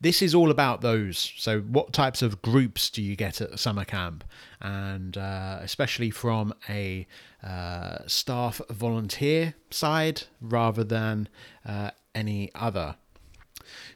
This 0.02 0.22
is 0.22 0.36
all 0.36 0.52
about 0.52 0.82
those. 0.82 1.34
So, 1.38 1.62
what 1.62 1.94
types 1.94 2.22
of 2.22 2.42
groups 2.42 2.90
do 2.90 3.02
you 3.02 3.16
get 3.16 3.42
at 3.42 3.60
summer 3.60 3.86
camp? 3.86 4.24
And 4.62 5.18
uh, 5.18 5.60
especially 5.62 6.10
from 6.12 6.54
a 6.70 7.08
uh, 7.44 8.00
staff 8.08 8.62
volunteer 8.70 9.56
side 9.70 10.24
rather 10.42 10.84
than 10.84 11.30
uh, 11.66 11.92
any 12.14 12.52
other. 12.54 12.96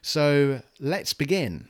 So, 0.02 0.62
let's 0.78 1.12
begin. 1.12 1.68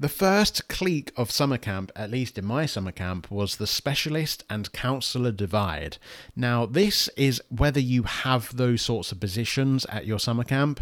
The 0.00 0.08
first 0.08 0.68
clique 0.68 1.10
of 1.16 1.32
summer 1.32 1.58
camp, 1.58 1.90
at 1.96 2.08
least 2.08 2.38
in 2.38 2.44
my 2.44 2.66
summer 2.66 2.92
camp, 2.92 3.32
was 3.32 3.56
the 3.56 3.66
specialist 3.66 4.44
and 4.48 4.72
counsellor 4.72 5.32
divide. 5.32 5.98
Now, 6.36 6.66
this 6.66 7.08
is 7.16 7.42
whether 7.48 7.80
you 7.80 8.04
have 8.04 8.56
those 8.56 8.80
sorts 8.82 9.10
of 9.10 9.18
positions 9.18 9.84
at 9.86 10.06
your 10.06 10.20
summer 10.20 10.44
camp, 10.44 10.80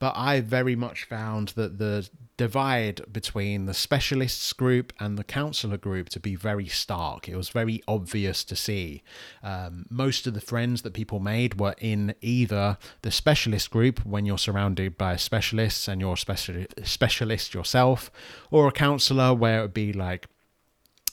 but 0.00 0.14
I 0.16 0.40
very 0.40 0.74
much 0.74 1.04
found 1.04 1.50
that 1.50 1.78
the 1.78 2.08
divide 2.36 3.00
between 3.10 3.66
the 3.66 3.74
specialists 3.74 4.52
group 4.52 4.92
and 5.00 5.16
the 5.16 5.24
counsellor 5.24 5.76
group 5.76 6.08
to 6.10 6.20
be 6.20 6.34
very 6.34 6.68
stark. 6.68 7.28
It 7.28 7.36
was 7.36 7.48
very 7.48 7.82
obvious 7.88 8.44
to 8.44 8.56
see. 8.56 9.02
Um, 9.42 9.86
most 9.88 10.26
of 10.26 10.34
the 10.34 10.40
friends 10.40 10.82
that 10.82 10.92
people 10.92 11.18
made 11.18 11.58
were 11.58 11.74
in 11.78 12.14
either 12.20 12.78
the 13.02 13.10
specialist 13.10 13.70
group 13.70 14.04
when 14.04 14.26
you're 14.26 14.38
surrounded 14.38 14.98
by 14.98 15.16
specialists 15.16 15.88
and 15.88 16.00
you're 16.00 16.14
a 16.14 16.86
specialist, 16.86 17.54
yourself, 17.54 18.10
or 18.50 18.68
a 18.68 18.72
counsellor 18.72 19.34
where 19.34 19.60
it 19.60 19.62
would 19.62 19.74
be 19.74 19.92
like 19.92 20.26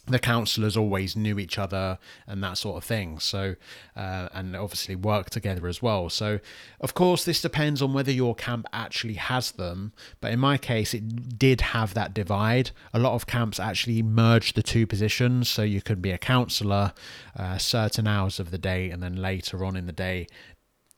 the 0.06 0.20
counsellors 0.20 0.76
always 0.76 1.16
knew 1.16 1.40
each 1.40 1.58
other 1.58 1.98
and 2.28 2.44
that 2.44 2.58
sort 2.58 2.78
of 2.78 2.84
thing. 2.84 3.20
So, 3.20 3.56
uh, 3.96 4.28
and 4.34 4.56
obviously 4.56 4.96
work 4.96 5.30
together 5.30 5.68
as 5.68 5.82
well. 5.82 6.10
So, 6.10 6.40
of 6.82 6.94
course, 6.94 7.24
this 7.24 7.42
depends 7.42 7.82
on 7.82 7.94
whether 7.94 8.12
your 8.12 8.36
camp 8.36 8.68
actually 8.74 9.14
has 9.14 9.52
them. 9.52 9.94
But 10.20 10.34
in 10.34 10.40
my 10.40 10.58
case, 10.58 10.94
it 10.94 11.40
did 11.40 11.62
have 11.62 11.94
that 11.94 12.14
divide. 12.14 12.72
A 12.94 13.00
lot 13.00 13.14
of 13.14 13.28
camps 13.28 13.60
actually 13.60 14.02
merge 14.02 14.54
the 14.54 14.64
two 14.64 14.86
positions. 14.86 15.48
So 15.48 15.62
you 15.62 15.82
could 15.82 16.02
be 16.02 16.12
a 16.12 16.18
counsellor 16.18 16.94
uh, 17.38 17.58
certain 17.58 18.06
hours 18.06 18.40
of 18.40 18.52
the 18.52 18.58
day, 18.58 18.90
and 18.90 19.02
then 19.02 19.16
later 19.16 19.64
on 19.64 19.78
in 19.78 19.86
the 19.86 19.94
day, 19.94 20.28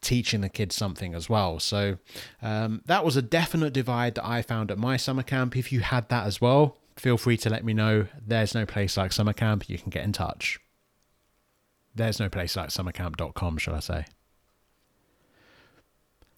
teaching 0.02 0.42
the 0.42 0.50
kids 0.50 0.76
something 0.76 1.14
as 1.14 1.30
well. 1.30 1.60
So 1.60 1.98
um, 2.42 2.82
that 2.86 3.06
was 3.06 3.18
a 3.18 3.22
definite 3.22 3.74
divide 3.74 4.16
that 4.16 4.26
I 4.26 4.42
found 4.42 4.72
at 4.72 4.78
my 4.78 4.98
summer 4.98 5.24
camp. 5.24 5.56
If 5.56 5.72
you 5.72 5.82
had 5.82 6.10
that 6.10 6.26
as 6.26 6.40
well, 6.42 6.78
feel 6.98 7.18
free 7.18 7.38
to 7.38 7.50
let 7.50 7.66
me 7.66 7.74
know. 7.74 8.08
There's 8.26 8.56
no 8.56 8.66
place 8.66 8.98
like 8.98 9.12
summer 9.12 9.34
camp. 9.34 9.70
You 9.70 9.78
can 9.78 9.90
get 9.90 10.04
in 10.04 10.14
touch. 10.14 10.60
There's 11.94 12.20
no 12.20 12.30
place 12.30 12.56
like 12.56 12.70
summercamp.com, 12.70 13.58
shall 13.58 13.76
I 13.76 13.80
say. 13.80 14.06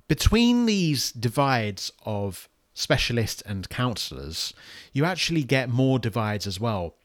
Between 0.08 0.65
these 0.65 1.12
divides 1.12 1.91
of 2.06 2.48
specialists 2.74 3.41
and 3.41 3.67
counsellors, 3.70 4.54
you 4.93 5.04
actually 5.04 5.43
get 5.43 5.70
more 5.70 6.00
divides 6.00 6.46
as 6.46 6.60
well 6.60 6.96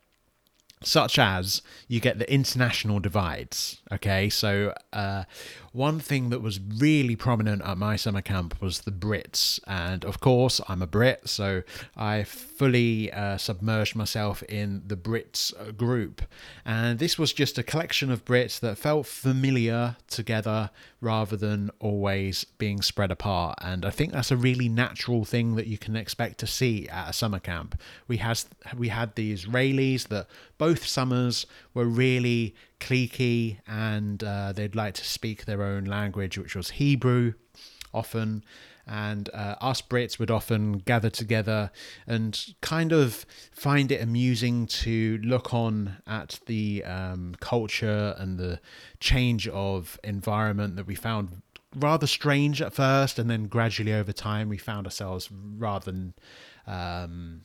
such 0.85 1.19
as 1.19 1.63
you 1.89 2.01
get 2.01 2.19
the 2.19 2.33
international 2.33 3.01
divides. 3.01 3.81
Okay, 3.91 4.29
so 4.29 4.75
uh, 4.93 5.25
one 5.73 5.99
thing 5.99 6.31
that 6.31 6.43
was 6.43 6.61
really 6.61 7.17
prominent 7.17 7.63
at 7.63 7.79
my 7.79 7.97
summer 7.97 8.21
camp 8.21 8.61
was 8.61 8.81
the 8.81 8.91
Brits, 8.91 9.59
and 9.67 10.05
of 10.05 10.21
course, 10.21 10.61
I'm 10.69 10.83
a 10.83 10.87
Brit, 10.87 11.29
so 11.29 11.63
I 11.97 12.25
fully 12.25 13.11
uh, 13.13 13.39
submerged 13.39 13.97
myself 13.97 14.43
in 14.45 14.83
the 14.87 14.97
Brits 14.97 15.53
uh, 15.59 15.73
group, 15.73 16.23
and 16.65 16.99
this 16.99 17.19
was 17.19 17.33
just 17.33 17.59
a 17.59 17.63
collection 17.63 18.11
of 18.11 18.25
Brits 18.25 18.61
that 18.61 18.77
felt 18.79 19.07
familiar 19.07 19.97
together 20.09 20.71
rather 21.01 21.37
than 21.37 21.71
always 21.81 22.45
being 22.59 22.81
spread 22.81 23.11
apart. 23.11 23.59
And 23.61 23.85
I 23.85 23.91
think 23.91 24.13
that's 24.13 24.31
a 24.31 24.37
really 24.37 24.69
natural 24.69 25.25
thing 25.25 25.57
that 25.57 25.67
you 25.67 25.77
can 25.77 25.97
expect 25.97 26.39
to 26.39 26.47
see 26.47 26.89
at 26.89 27.11
a 27.11 27.13
summer 27.13 27.41
camp. 27.41 27.81
We 28.07 28.19
has 28.19 28.47
we 28.77 28.89
had 28.89 29.17
the 29.17 29.35
Israelis 29.35 30.09
that 30.09 30.29
both 30.59 30.87
summers 30.87 31.45
were 31.75 31.87
really 31.87 32.55
cliquey 32.81 33.59
and 33.67 34.23
uh, 34.23 34.53
they'd 34.53 34.75
like 34.75 34.95
to 34.95 35.05
speak 35.05 35.45
their 35.45 35.63
own 35.63 35.85
language, 35.85 36.39
which 36.39 36.55
was 36.55 36.71
Hebrew 36.71 37.35
often. 37.93 38.45
And 38.85 39.31
uh, 39.33 39.55
us 39.61 39.81
Brits 39.81 40.19
would 40.19 40.31
often 40.31 40.79
gather 40.79 41.11
together 41.11 41.71
and 42.07 42.55
kind 42.61 42.93
of 42.93 43.25
find 43.53 43.93
it 43.93 44.03
amusing 44.03 44.67
to 44.67 45.21
look 45.23 45.55
on 45.55 45.99
at 46.07 46.41
the 46.47 46.83
um, 46.85 47.37
culture 47.39 48.17
and 48.19 48.39
the 48.39 48.61
change 48.99 49.47
of 49.47 50.01
environment 50.03 50.75
that 50.77 50.87
we 50.87 50.97
found 50.97 51.43
rather 51.77 52.07
strange 52.07 52.61
at 52.61 52.73
first, 52.73 53.19
and 53.19 53.31
then 53.31 53.47
gradually 53.47 53.93
over 53.93 54.13
time 54.13 54.49
we 54.49 54.59
found 54.59 54.87
ourselves 54.87 55.31
rather 55.31 55.95
um, 56.67 57.43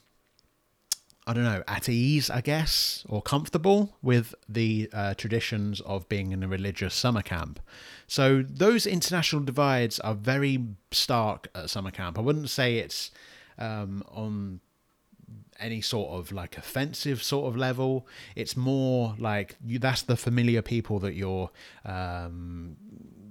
I 1.28 1.34
don't 1.34 1.44
know, 1.44 1.62
at 1.68 1.90
ease, 1.90 2.30
I 2.30 2.40
guess, 2.40 3.06
or 3.10 3.22
comfortable 3.22 3.98
with 4.02 4.34
the 4.48 4.90
uh, 4.94 5.14
traditions 5.14 5.82
of 5.82 6.08
being 6.08 6.32
in 6.32 6.42
a 6.42 6.48
religious 6.48 6.96
summer 6.96 7.22
camp. 7.22 7.60
So 8.08 8.44
those 8.48 8.88
international 8.88 9.44
divides 9.44 10.00
are 10.00 10.16
very 10.16 10.66
stark 10.92 11.50
at 11.54 11.70
summer 11.70 11.92
camp. 11.92 12.18
I 12.18 12.22
wouldn't 12.22 12.50
say 12.50 12.78
it's 12.78 13.12
um, 13.58 14.04
on 14.10 14.62
any 15.60 15.82
sort 15.82 16.18
of 16.18 16.32
like 16.32 16.58
offensive 16.58 17.22
sort 17.22 17.48
of 17.48 17.58
level. 17.58 18.08
It's 18.38 18.56
more 18.56 19.14
like 19.20 19.58
you, 19.66 19.80
that's 19.80 20.04
the 20.04 20.16
familiar 20.16 20.62
people 20.62 21.00
that 21.00 21.16
you're 21.16 21.50
um, 21.84 22.78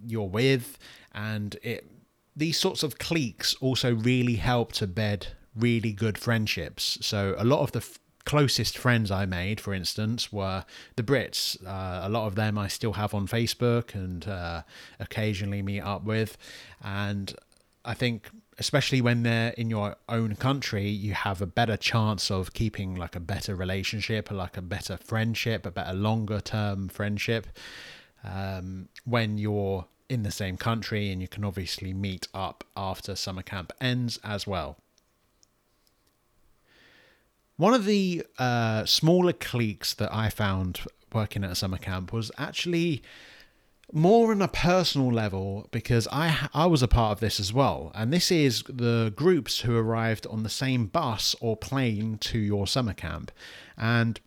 you're 0.07 0.29
with, 0.29 0.79
and 1.15 1.57
it 1.63 1.91
these 2.37 2.59
sorts 2.59 2.83
of 2.83 2.99
cliques 2.99 3.55
also 3.63 3.95
really 3.95 4.35
help 4.35 4.73
to 4.73 4.87
bed 4.87 5.29
really 5.59 5.93
good 5.93 6.19
friendships. 6.19 6.99
So 7.01 7.35
a 7.39 7.45
lot 7.45 7.61
of 7.61 7.73
the 7.73 7.79
f- 7.79 7.99
closest 8.25 8.77
friends 8.77 9.11
I 9.11 9.25
made, 9.25 9.61
for 9.61 9.73
instance, 9.73 10.33
were 10.33 10.65
the 10.97 11.03
Brits. 11.03 11.57
Uh, 11.65 12.07
a 12.07 12.11
lot 12.11 12.27
of 12.27 12.35
them 12.35 12.59
I 12.59 12.69
still 12.69 12.95
have 12.95 13.15
on 13.15 13.27
Facebook 13.27 13.95
and 13.95 14.27
uh, 14.29 14.63
occasionally 15.01 15.63
meet 15.63 15.81
up 15.81 16.05
with. 16.05 16.37
And 16.83 17.35
I 17.85 17.95
think, 17.95 18.29
especially 18.59 19.01
when 19.01 19.23
they're 19.23 19.51
in 19.51 19.71
your 19.71 19.97
own 20.09 20.35
country, 20.35 20.89
you 20.89 21.15
have 21.15 21.41
a 21.41 21.47
better 21.47 21.77
chance 21.77 22.31
of 22.31 22.53
keeping 22.53 22.97
like 22.97 23.17
a 23.17 23.21
better 23.21 23.55
relationship, 23.55 24.31
like 24.31 24.57
a 24.57 24.63
better 24.63 24.97
friendship, 24.97 25.65
a 25.65 25.71
better 25.71 25.95
longer 25.95 26.41
term 26.41 26.89
friendship. 26.89 27.47
Um, 28.25 28.89
when 29.05 29.39
you're 29.39 29.87
in 30.09 30.23
the 30.23 30.31
same 30.31 30.57
country 30.57 31.11
and 31.11 31.21
you 31.21 31.29
can 31.29 31.45
obviously 31.45 31.93
meet 31.93 32.29
up 32.35 32.65
after 32.77 33.15
summer 33.15 33.43
camp 33.43 33.73
ends 33.81 34.19
as 34.25 34.47
well. 34.47 34.79
One 37.57 37.73
of 37.73 37.87
the 37.87 38.25
uh, 38.39 38.85
smaller 38.85 39.33
cliques 39.33 39.95
that 39.95 40.13
I 40.13 40.29
found 40.29 40.81
working 41.13 41.43
at 41.43 41.51
a 41.51 41.55
summer 41.55 41.79
camp 41.79 42.13
was 42.13 42.31
actually 42.37 43.03
more 43.93 44.33
on 44.33 44.43
a 44.43 44.49
personal 44.49 45.13
level 45.13 45.69
because 45.71 46.09
I 46.11 46.49
I 46.53 46.67
was 46.67 46.83
a 46.83 46.89
part 46.89 47.13
of 47.13 47.21
this 47.21 47.39
as 47.41 47.53
well, 47.53 47.93
and 47.95 48.13
this 48.13 48.31
is 48.31 48.63
the 48.69 49.13
groups 49.15 49.61
who 49.61 49.77
arrived 49.77 50.27
on 50.27 50.43
the 50.43 50.49
same 50.49 50.87
bus 50.87 51.35
or 51.41 51.57
plane 51.57 52.19
to 52.19 52.39
your 52.39 52.67
summer 52.67 52.93
camp, 52.93 53.31
and 53.77 54.21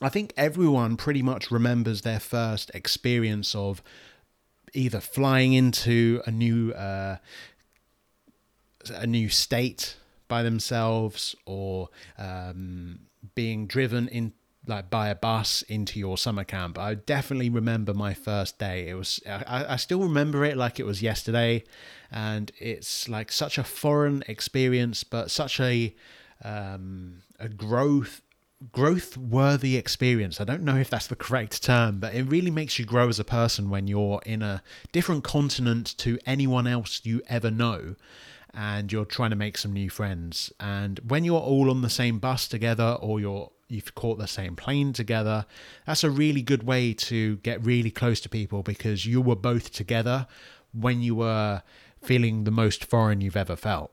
I 0.00 0.08
think 0.08 0.32
everyone 0.36 0.96
pretty 0.96 1.22
much 1.22 1.50
remembers 1.50 2.02
their 2.02 2.20
first 2.20 2.70
experience 2.74 3.54
of 3.54 3.82
either 4.72 5.00
flying 5.00 5.52
into 5.52 6.22
a 6.26 6.30
new 6.30 6.72
uh, 6.72 7.16
a 8.90 9.06
new 9.06 9.28
state 9.28 9.96
by 10.28 10.42
themselves 10.42 11.34
or 11.44 11.88
um, 12.18 13.00
being 13.34 13.66
driven 13.66 14.08
in 14.08 14.32
like 14.66 14.90
by 14.90 15.08
a 15.08 15.14
bus 15.14 15.62
into 15.62 15.98
your 15.98 16.18
summer 16.18 16.44
camp. 16.44 16.78
I 16.78 16.94
definitely 16.94 17.50
remember 17.50 17.94
my 17.94 18.14
first 18.14 18.58
day. 18.58 18.88
It 18.88 18.94
was 18.94 19.20
I, 19.26 19.66
I 19.70 19.76
still 19.76 20.00
remember 20.00 20.44
it 20.44 20.56
like 20.56 20.80
it 20.80 20.86
was 20.86 21.02
yesterday, 21.02 21.64
and 22.10 22.50
it's 22.58 23.08
like 23.08 23.30
such 23.30 23.58
a 23.58 23.64
foreign 23.64 24.24
experience, 24.28 25.04
but 25.04 25.30
such 25.30 25.60
a 25.60 25.94
um, 26.44 27.22
a 27.38 27.48
growth 27.48 28.22
growth 28.72 29.16
worthy 29.16 29.76
experience. 29.76 30.40
I 30.40 30.44
don't 30.44 30.62
know 30.62 30.76
if 30.76 30.88
that's 30.88 31.06
the 31.06 31.16
correct 31.16 31.62
term, 31.62 32.00
but 32.00 32.14
it 32.14 32.22
really 32.24 32.50
makes 32.50 32.78
you 32.78 32.84
grow 32.86 33.08
as 33.08 33.20
a 33.20 33.24
person 33.24 33.68
when 33.68 33.86
you're 33.86 34.20
in 34.24 34.42
a 34.42 34.62
different 34.92 35.24
continent 35.24 35.94
to 35.98 36.18
anyone 36.26 36.66
else 36.66 37.02
you 37.04 37.22
ever 37.28 37.50
know 37.50 37.96
and 38.56 38.90
you're 38.90 39.04
trying 39.04 39.30
to 39.30 39.36
make 39.36 39.58
some 39.58 39.72
new 39.72 39.90
friends. 39.90 40.50
And 40.58 40.98
when 41.06 41.24
you're 41.24 41.40
all 41.40 41.70
on 41.70 41.82
the 41.82 41.90
same 41.90 42.18
bus 42.18 42.48
together 42.48 42.96
or 43.00 43.20
you're 43.20 43.50
you've 43.68 43.94
caught 43.96 44.18
the 44.18 44.28
same 44.28 44.56
plane 44.56 44.92
together, 44.92 45.44
that's 45.86 46.04
a 46.04 46.10
really 46.10 46.40
good 46.40 46.62
way 46.62 46.94
to 46.94 47.36
get 47.38 47.64
really 47.64 47.90
close 47.90 48.20
to 48.20 48.28
people 48.28 48.62
because 48.62 49.04
you 49.04 49.20
were 49.20 49.36
both 49.36 49.72
together 49.72 50.26
when 50.72 51.02
you 51.02 51.16
were 51.16 51.62
feeling 52.00 52.44
the 52.44 52.50
most 52.50 52.84
foreign 52.84 53.20
you've 53.20 53.36
ever 53.36 53.56
felt. 53.56 53.92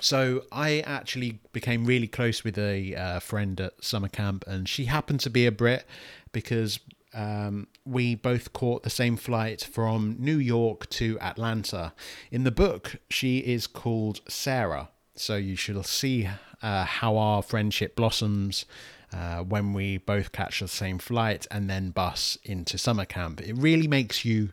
So 0.00 0.44
I 0.50 0.80
actually 0.80 1.40
became 1.52 1.84
really 1.84 2.08
close 2.08 2.42
with 2.42 2.58
a 2.58 2.94
uh, 2.94 3.20
friend 3.20 3.60
at 3.60 3.84
summer 3.84 4.08
camp, 4.08 4.44
and 4.46 4.68
she 4.68 4.86
happened 4.86 5.20
to 5.20 5.30
be 5.30 5.46
a 5.46 5.52
Brit 5.52 5.86
because 6.32 6.80
um, 7.14 7.68
we 7.84 8.14
both 8.14 8.52
caught 8.52 8.82
the 8.82 8.90
same 8.90 9.16
flight 9.16 9.62
from 9.62 10.16
New 10.18 10.38
York 10.38 10.88
to 10.90 11.18
Atlanta. 11.20 11.92
In 12.30 12.44
the 12.44 12.50
book, 12.50 12.96
she 13.08 13.38
is 13.38 13.66
called 13.66 14.20
Sarah. 14.28 14.90
So 15.14 15.36
you 15.36 15.54
shall 15.54 15.84
see 15.84 16.28
uh, 16.60 16.84
how 16.84 17.16
our 17.16 17.42
friendship 17.42 17.94
blossoms 17.94 18.66
uh, 19.12 19.38
when 19.44 19.72
we 19.72 19.98
both 19.98 20.32
catch 20.32 20.60
the 20.60 20.68
same 20.68 20.98
flight 20.98 21.46
and 21.50 21.70
then 21.70 21.90
bus 21.90 22.36
into 22.42 22.76
summer 22.76 23.04
camp. 23.04 23.40
It 23.40 23.54
really 23.54 23.86
makes 23.86 24.24
you 24.24 24.50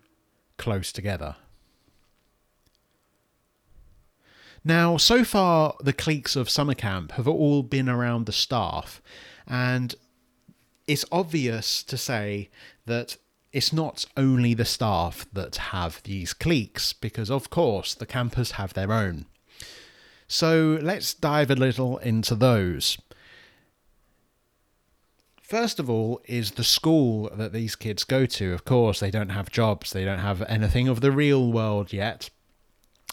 close 0.58 0.92
together. 0.92 1.36
Now, 4.64 4.98
so 4.98 5.24
far, 5.24 5.76
the 5.80 5.94
cliques 5.94 6.36
of 6.36 6.48
summer 6.48 6.76
camp 6.76 7.14
have 7.14 7.28
all 7.28 7.64
been 7.64 7.90
around 7.90 8.28
the 8.28 8.32
staff, 8.32 9.02
and 9.48 9.96
it's 10.92 11.06
obvious 11.10 11.84
to 11.84 11.96
say 11.96 12.50
that 12.86 13.16
it's 13.54 13.72
not 13.72 14.06
only 14.18 14.54
the 14.54 14.66
staff 14.66 15.26
that 15.32 15.56
have 15.56 16.04
these 16.04 16.34
cliques, 16.34 16.92
because 16.92 17.32
of 17.32 17.50
course 17.50 17.94
the 17.94 18.06
campers 18.06 18.52
have 18.52 18.74
their 18.74 18.92
own. 18.92 19.26
So 20.28 20.78
let's 20.82 21.14
dive 21.14 21.50
a 21.50 21.56
little 21.56 21.98
into 22.00 22.36
those. 22.36 22.98
First 25.42 25.80
of 25.80 25.90
all, 25.90 26.22
is 26.26 26.52
the 26.52 26.64
school 26.64 27.30
that 27.34 27.54
these 27.54 27.78
kids 27.78 28.04
go 28.04 28.26
to. 28.26 28.54
Of 28.54 28.66
course, 28.66 29.00
they 29.00 29.12
don't 29.12 29.30
have 29.30 29.50
jobs, 29.50 29.92
they 29.92 30.04
don't 30.04 30.20
have 30.20 30.42
anything 30.44 30.90
of 30.90 31.00
the 31.00 31.12
real 31.12 31.54
world 31.54 31.94
yet, 31.94 32.30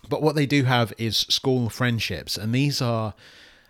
but 0.09 0.23
what 0.23 0.35
they 0.35 0.47
do 0.47 0.65
have 0.65 0.93
is 0.99 1.17
school 1.17 1.69
friendships, 1.69 2.37
and 2.37 2.53
these 2.53 2.83
are 2.83 3.15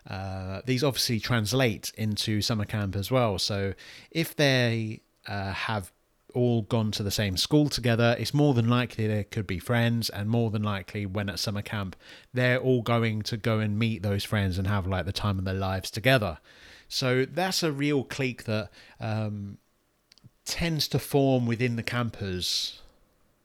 uh, 0.09 0.62
these 0.64 0.83
obviously 0.83 1.21
translate 1.21 1.92
into 1.97 2.40
summer 2.40 2.64
camp 2.64 2.97
as 2.97 3.11
well. 3.11 3.38
So 3.38 3.75
if 4.11 4.35
they 4.35 5.03
uh, 5.27 5.53
have 5.53 5.92
all 6.35 6.62
gone 6.62 6.90
to 6.92 7.03
the 7.03 7.11
same 7.11 7.37
school 7.37 7.68
together, 7.68 8.16
it's 8.18 8.33
more 8.33 8.55
than 8.55 8.68
likely 8.68 9.07
they 9.07 9.25
could 9.25 9.47
be 9.47 9.59
friends, 9.59 10.09
and 10.09 10.29
more 10.29 10.51
than 10.51 10.62
likely 10.62 11.05
when 11.05 11.29
at 11.29 11.38
summer 11.38 11.62
camp, 11.62 11.97
they're 12.33 12.59
all 12.59 12.83
going 12.83 13.23
to 13.23 13.37
go 13.37 13.59
and 13.59 13.79
meet 13.79 14.03
those 14.03 14.25
friends 14.25 14.59
and 14.59 14.66
have 14.66 14.87
like 14.87 15.05
the 15.05 15.12
time 15.12 15.38
of 15.38 15.44
their 15.44 15.55
lives 15.55 15.90
together. 15.90 16.38
So 16.88 17.27
that's 17.27 17.62
a 17.62 17.71
real 17.71 18.03
clique 18.03 18.44
that 18.44 18.71
um, 18.99 19.59
tends 20.44 20.88
to 20.88 20.99
form 20.99 21.47
within 21.47 21.77
the 21.77 21.83
campers, 21.83 22.81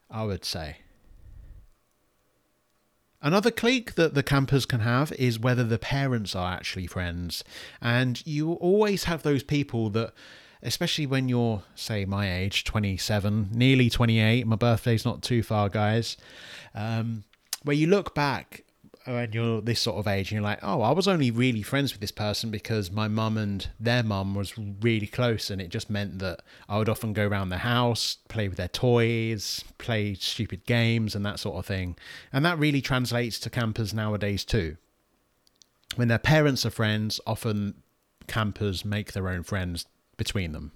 I 0.09 0.23
would 0.23 0.45
say. 0.45 0.77
Another 3.23 3.51
clique 3.51 3.95
that 3.95 4.15
the 4.15 4.21
campers 4.21 4.65
can 4.65 4.81
have 4.81 5.13
is 5.13 5.39
whether 5.39 5.63
the 5.63 5.79
parents 5.79 6.35
are 6.35 6.51
actually 6.51 6.87
friends. 6.87 7.41
And 7.81 8.21
you 8.27 8.51
always 8.53 9.05
have 9.05 9.23
those 9.23 9.43
people 9.43 9.89
that, 9.91 10.11
especially 10.61 11.05
when 11.05 11.29
you're, 11.29 11.63
say, 11.73 12.03
my 12.03 12.29
age, 12.29 12.65
27, 12.65 13.47
nearly 13.53 13.89
28, 13.89 14.45
my 14.45 14.57
birthday's 14.57 15.05
not 15.05 15.23
too 15.23 15.41
far, 15.41 15.69
guys, 15.69 16.17
um, 16.75 17.23
where 17.63 17.77
you 17.77 17.87
look 17.87 18.13
back 18.13 18.65
when 19.05 19.33
you're 19.33 19.61
this 19.61 19.81
sort 19.81 19.97
of 19.97 20.07
age 20.07 20.31
and 20.31 20.35
you're 20.37 20.43
like, 20.43 20.59
oh, 20.61 20.81
I 20.81 20.91
was 20.91 21.07
only 21.07 21.29
really 21.29 21.61
friends 21.61 21.91
with 21.91 22.01
this 22.01 22.11
person 22.11 22.51
because 22.51 22.89
my 22.91 23.07
mum 23.07 23.37
and 23.37 23.67
their 23.79 24.03
mum 24.03 24.33
was 24.33 24.57
really 24.57 25.07
close, 25.07 25.49
and 25.49 25.61
it 25.61 25.69
just 25.69 25.89
meant 25.89 26.19
that 26.19 26.41
I 26.69 26.77
would 26.77 26.89
often 26.89 27.13
go 27.13 27.27
around 27.27 27.49
the 27.49 27.59
house, 27.59 28.17
play 28.29 28.47
with 28.47 28.57
their 28.57 28.69
toys, 28.69 29.63
play 29.77 30.13
stupid 30.13 30.65
games, 30.65 31.15
and 31.15 31.25
that 31.25 31.39
sort 31.39 31.57
of 31.57 31.65
thing. 31.65 31.97
And 32.31 32.45
that 32.45 32.57
really 32.57 32.81
translates 32.81 33.39
to 33.39 33.49
campers 33.49 33.93
nowadays 33.93 34.45
too. 34.45 34.77
When 35.95 36.07
their 36.07 36.19
parents 36.19 36.65
are 36.65 36.71
friends, 36.71 37.19
often 37.27 37.83
campers 38.27 38.85
make 38.85 39.11
their 39.11 39.27
own 39.27 39.43
friends 39.43 39.85
between 40.17 40.53
them. 40.53 40.71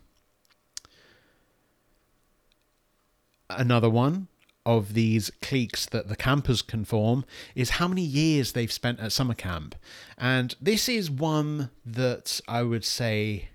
Another 3.49 3.89
one 3.89 4.27
of 4.67 4.93
these 4.93 5.32
cliques 5.41 5.86
that 5.86 6.10
the 6.10 6.15
campers 6.17 6.62
can 6.62 6.84
form 6.84 7.23
is 7.56 7.69
how 7.71 7.88
many 7.88 8.01
years 8.01 8.51
they've 8.51 8.71
spent 8.71 8.99
at 8.99 9.13
summer 9.13 9.34
camp. 9.34 9.75
And 10.17 10.53
this 10.62 10.89
is 10.89 11.10
one 11.10 11.69
that 11.86 12.41
I 12.49 12.63
would 12.63 12.84
say 12.84 13.47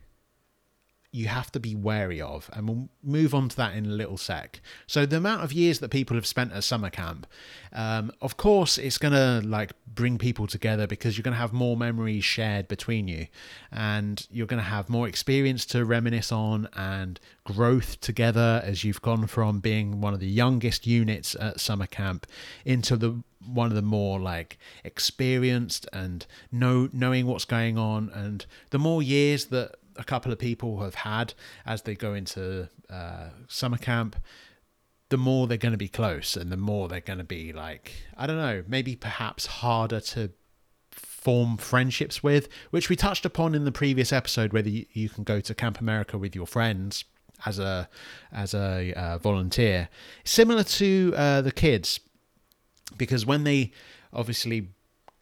you 1.12 1.28
have 1.28 1.52
to 1.52 1.60
be 1.60 1.74
wary 1.74 2.20
of. 2.20 2.50
And 2.54 2.68
we'll 2.68 2.88
move 3.02 3.34
on 3.34 3.50
to 3.50 3.56
that 3.58 3.76
in 3.76 3.84
a 3.86 3.90
little 3.90 4.16
sec. 4.16 4.60
So, 4.86 5.06
the 5.06 5.18
amount 5.18 5.44
of 5.44 5.52
years 5.52 5.78
that 5.80 5.90
people 5.90 6.16
have 6.16 6.26
spent 6.26 6.52
at 6.52 6.64
summer 6.64 6.90
camp, 6.90 7.26
um, 7.72 8.10
of 8.20 8.38
course, 8.38 8.78
it's 8.78 8.98
going 8.98 9.12
to 9.12 9.46
like 9.46 9.72
bring 9.94 10.16
people 10.16 10.46
together 10.46 10.86
because 10.86 11.16
you're 11.16 11.22
going 11.22 11.34
to 11.34 11.40
have 11.40 11.52
more 11.52 11.76
memories 11.76 12.24
shared 12.24 12.66
between 12.66 13.08
you 13.08 13.26
and 13.70 14.26
you're 14.30 14.46
going 14.46 14.62
to 14.62 14.68
have 14.68 14.88
more 14.88 15.06
experience 15.06 15.66
to 15.66 15.84
reminisce 15.84 16.32
on 16.32 16.66
and 16.74 17.20
growth 17.44 18.00
together 18.00 18.62
as 18.64 18.84
you've 18.84 19.02
gone 19.02 19.26
from 19.26 19.60
being 19.60 20.00
one 20.00 20.14
of 20.14 20.20
the 20.20 20.26
youngest 20.26 20.86
units 20.86 21.36
at 21.38 21.60
summer 21.60 21.86
camp 21.86 22.26
into 22.64 22.96
the 22.96 23.22
one 23.46 23.66
of 23.66 23.74
the 23.74 23.82
more 23.82 24.20
like 24.20 24.56
experienced 24.84 25.86
and 25.92 26.26
know 26.52 26.88
knowing 26.92 27.26
what's 27.26 27.44
going 27.44 27.76
on 27.76 28.08
and 28.14 28.46
the 28.70 28.78
more 28.78 29.02
years 29.02 29.46
that 29.46 29.74
a 29.96 30.04
couple 30.04 30.32
of 30.32 30.38
people 30.38 30.80
have 30.80 30.94
had 30.94 31.34
as 31.66 31.82
they 31.82 31.94
go 31.94 32.14
into 32.14 32.68
uh, 32.90 33.28
summer 33.48 33.78
camp, 33.78 34.16
the 35.08 35.16
more 35.16 35.46
they're 35.46 35.58
going 35.58 35.72
to 35.72 35.78
be 35.78 35.88
close 35.88 36.36
and 36.36 36.50
the 36.50 36.56
more 36.56 36.88
they're 36.88 37.00
going 37.00 37.18
to 37.18 37.24
be 37.24 37.52
like, 37.52 37.92
I 38.16 38.26
don't 38.26 38.38
know, 38.38 38.64
maybe 38.66 38.96
perhaps 38.96 39.46
harder 39.46 40.00
to 40.00 40.30
form 40.90 41.56
friendships 41.56 42.22
with, 42.22 42.48
which 42.70 42.88
we 42.88 42.96
touched 42.96 43.24
upon 43.24 43.54
in 43.54 43.64
the 43.64 43.72
previous 43.72 44.12
episode, 44.12 44.52
whether 44.52 44.68
you, 44.68 44.86
you 44.92 45.08
can 45.08 45.24
go 45.24 45.40
to 45.40 45.54
Camp 45.54 45.80
America 45.80 46.18
with 46.18 46.34
your 46.34 46.46
friends 46.46 47.04
as 47.44 47.58
a 47.58 47.88
as 48.32 48.54
a 48.54 48.92
uh, 48.94 49.18
volunteer, 49.18 49.88
similar 50.24 50.62
to 50.62 51.12
uh, 51.16 51.40
the 51.42 51.52
kids, 51.52 52.00
because 52.96 53.26
when 53.26 53.44
they 53.44 53.72
obviously 54.12 54.68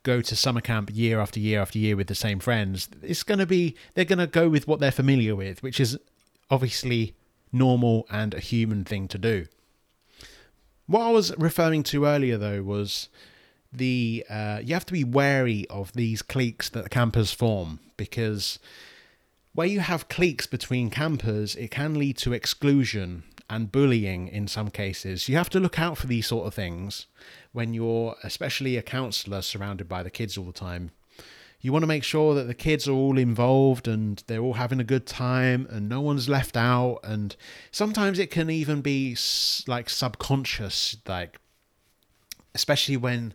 go 0.02 0.20
to 0.20 0.36
summer 0.36 0.60
camp 0.60 0.90
year 0.92 1.20
after 1.20 1.38
year 1.38 1.60
after 1.60 1.78
year 1.78 1.96
with 1.96 2.06
the 2.06 2.14
same 2.14 2.38
friends, 2.38 2.88
it's 3.02 3.22
going 3.22 3.38
to 3.38 3.46
be 3.46 3.76
they're 3.94 4.04
going 4.04 4.18
to 4.18 4.26
go 4.26 4.48
with 4.48 4.66
what 4.66 4.80
they're 4.80 4.90
familiar 4.90 5.36
with, 5.36 5.62
which 5.62 5.80
is 5.80 5.98
obviously 6.50 7.14
normal 7.52 8.06
and 8.10 8.34
a 8.34 8.40
human 8.40 8.84
thing 8.84 9.08
to 9.08 9.18
do. 9.18 9.46
What 10.86 11.02
I 11.02 11.10
was 11.10 11.36
referring 11.36 11.82
to 11.84 12.06
earlier, 12.06 12.36
though, 12.36 12.62
was 12.62 13.08
the 13.72 14.24
uh, 14.28 14.60
you 14.62 14.74
have 14.74 14.86
to 14.86 14.92
be 14.92 15.04
wary 15.04 15.66
of 15.70 15.92
these 15.92 16.22
cliques 16.22 16.68
that 16.70 16.90
campers 16.90 17.32
form 17.32 17.78
because 17.96 18.58
where 19.54 19.66
you 19.66 19.80
have 19.80 20.08
cliques 20.08 20.46
between 20.46 20.90
campers, 20.90 21.54
it 21.56 21.70
can 21.70 21.94
lead 21.94 22.16
to 22.18 22.32
exclusion 22.32 23.24
and 23.50 23.72
bullying 23.72 24.28
in 24.28 24.46
some 24.46 24.70
cases. 24.70 25.28
You 25.28 25.36
have 25.36 25.50
to 25.50 25.60
look 25.60 25.78
out 25.78 25.98
for 25.98 26.06
these 26.06 26.28
sort 26.28 26.46
of 26.46 26.54
things 26.54 27.06
when 27.52 27.74
you're, 27.74 28.14
especially 28.22 28.76
a 28.76 28.82
counsellor 28.82 29.42
surrounded 29.42 29.88
by 29.88 30.04
the 30.04 30.10
kids 30.10 30.38
all 30.38 30.44
the 30.44 30.52
time. 30.52 30.92
You 31.60 31.72
want 31.72 31.82
to 31.82 31.88
make 31.88 32.04
sure 32.04 32.34
that 32.36 32.46
the 32.46 32.54
kids 32.54 32.88
are 32.88 32.92
all 32.92 33.18
involved 33.18 33.86
and 33.86 34.22
they're 34.28 34.40
all 34.40 34.54
having 34.54 34.80
a 34.80 34.84
good 34.84 35.04
time 35.04 35.66
and 35.68 35.88
no 35.88 36.00
one's 36.00 36.28
left 36.28 36.56
out. 36.56 37.00
And 37.02 37.36
sometimes 37.72 38.18
it 38.18 38.30
can 38.30 38.48
even 38.48 38.80
be 38.80 39.16
like 39.66 39.90
subconscious, 39.90 40.96
like, 41.06 41.38
especially 42.54 42.96
when 42.96 43.34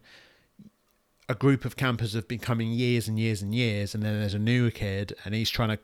a 1.28 1.36
group 1.36 1.66
of 1.66 1.76
campers 1.76 2.14
have 2.14 2.28
been 2.28 2.40
coming 2.40 2.72
years 2.72 3.08
and 3.08 3.20
years 3.20 3.42
and 3.42 3.54
years, 3.54 3.94
and 3.94 4.04
then 4.04 4.20
there's 4.20 4.34
a 4.34 4.40
new 4.40 4.72
kid 4.72 5.14
and 5.26 5.36
he's 5.36 5.50
trying 5.50 5.70
to 5.70 5.80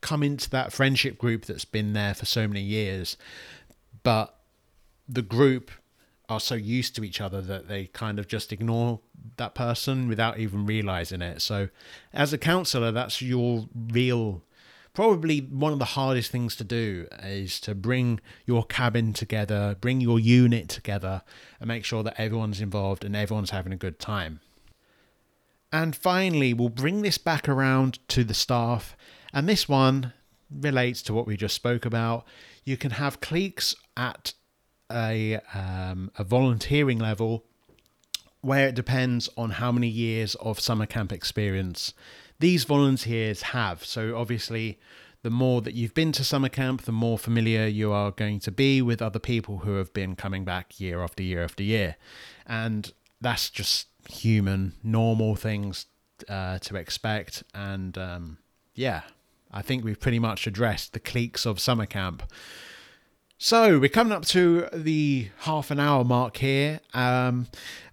come 0.00 0.22
into 0.22 0.48
that 0.50 0.72
friendship 0.72 1.18
group 1.18 1.44
that's 1.44 1.64
been 1.64 1.92
there 1.92 2.14
for 2.14 2.26
so 2.26 2.46
many 2.48 2.62
years, 2.62 3.16
but 4.02 4.36
the 5.08 5.22
group 5.22 5.70
are 6.28 6.40
so 6.40 6.54
used 6.54 6.94
to 6.94 7.04
each 7.04 7.20
other 7.20 7.40
that 7.40 7.68
they 7.68 7.86
kind 7.86 8.18
of 8.18 8.28
just 8.28 8.52
ignore 8.52 9.00
that 9.36 9.54
person 9.54 10.08
without 10.08 10.38
even 10.38 10.64
realizing 10.64 11.20
it. 11.20 11.42
So, 11.42 11.68
as 12.12 12.32
a 12.32 12.38
counselor, 12.38 12.92
that's 12.92 13.20
your 13.20 13.68
real 13.74 14.42
probably 14.92 15.38
one 15.40 15.72
of 15.72 15.78
the 15.78 15.84
hardest 15.84 16.30
things 16.30 16.56
to 16.56 16.64
do 16.64 17.06
is 17.22 17.60
to 17.60 17.74
bring 17.74 18.20
your 18.44 18.64
cabin 18.64 19.12
together, 19.12 19.76
bring 19.80 20.00
your 20.00 20.18
unit 20.18 20.68
together, 20.68 21.22
and 21.60 21.68
make 21.68 21.84
sure 21.84 22.02
that 22.02 22.18
everyone's 22.18 22.60
involved 22.60 23.04
and 23.04 23.14
everyone's 23.14 23.50
having 23.50 23.72
a 23.72 23.76
good 23.76 23.98
time. 23.98 24.40
And 25.72 25.94
finally, 25.94 26.52
we'll 26.52 26.68
bring 26.68 27.02
this 27.02 27.18
back 27.18 27.48
around 27.48 28.00
to 28.08 28.24
the 28.24 28.34
staff 28.34 28.96
and 29.32 29.48
this 29.48 29.68
one 29.68 30.12
relates 30.50 31.02
to 31.02 31.14
what 31.14 31.26
we 31.26 31.36
just 31.36 31.54
spoke 31.54 31.84
about. 31.84 32.24
You 32.64 32.76
can 32.76 32.92
have 32.92 33.20
cliques 33.20 33.74
at 33.96 34.32
a, 34.90 35.38
um, 35.54 36.10
a 36.16 36.24
volunteering 36.24 36.98
level 36.98 37.44
where 38.40 38.68
it 38.68 38.74
depends 38.74 39.28
on 39.36 39.50
how 39.50 39.70
many 39.70 39.88
years 39.88 40.34
of 40.36 40.58
summer 40.58 40.86
camp 40.86 41.12
experience 41.12 41.92
these 42.38 42.64
volunteers 42.64 43.42
have. 43.42 43.84
So, 43.84 44.16
obviously, 44.16 44.78
the 45.22 45.30
more 45.30 45.60
that 45.60 45.74
you've 45.74 45.94
been 45.94 46.12
to 46.12 46.24
summer 46.24 46.48
camp, 46.48 46.82
the 46.82 46.92
more 46.92 47.18
familiar 47.18 47.66
you 47.66 47.92
are 47.92 48.10
going 48.10 48.40
to 48.40 48.50
be 48.50 48.80
with 48.80 49.02
other 49.02 49.18
people 49.18 49.58
who 49.58 49.74
have 49.74 49.92
been 49.92 50.16
coming 50.16 50.44
back 50.44 50.80
year 50.80 51.02
after 51.02 51.22
year 51.22 51.44
after 51.44 51.62
year. 51.62 51.96
And 52.46 52.90
that's 53.20 53.50
just 53.50 53.88
human, 54.08 54.74
normal 54.82 55.36
things 55.36 55.86
uh, 56.28 56.58
to 56.60 56.76
expect. 56.76 57.42
And 57.54 57.98
um, 57.98 58.38
yeah, 58.74 59.02
I 59.52 59.62
think 59.62 59.84
we've 59.84 60.00
pretty 60.00 60.18
much 60.18 60.46
addressed 60.46 60.92
the 60.92 61.00
cliques 61.00 61.46
of 61.46 61.60
summer 61.60 61.86
camp. 61.86 62.22
So 63.38 63.78
we're 63.78 63.88
coming 63.88 64.12
up 64.12 64.26
to 64.26 64.68
the 64.72 65.30
half 65.38 65.70
an 65.70 65.80
hour 65.80 66.04
mark 66.04 66.36
here. 66.36 66.80
Um, 66.92 67.48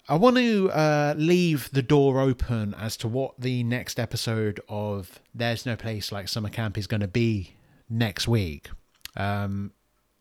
I 0.09 0.15
want 0.15 0.37
to 0.37 0.69
uh, 0.71 1.15
leave 1.17 1.69
the 1.71 1.81
door 1.81 2.19
open 2.19 2.73
as 2.73 2.97
to 2.97 3.07
what 3.07 3.39
the 3.39 3.63
next 3.63 3.99
episode 3.99 4.59
of 4.67 5.19
There's 5.33 5.65
No 5.65 5.75
Place 5.75 6.11
Like 6.11 6.27
Summer 6.27 6.49
Camp 6.49 6.77
is 6.77 6.87
going 6.87 7.01
to 7.01 7.07
be 7.07 7.55
next 7.89 8.27
week. 8.27 8.69
Um, 9.15 9.71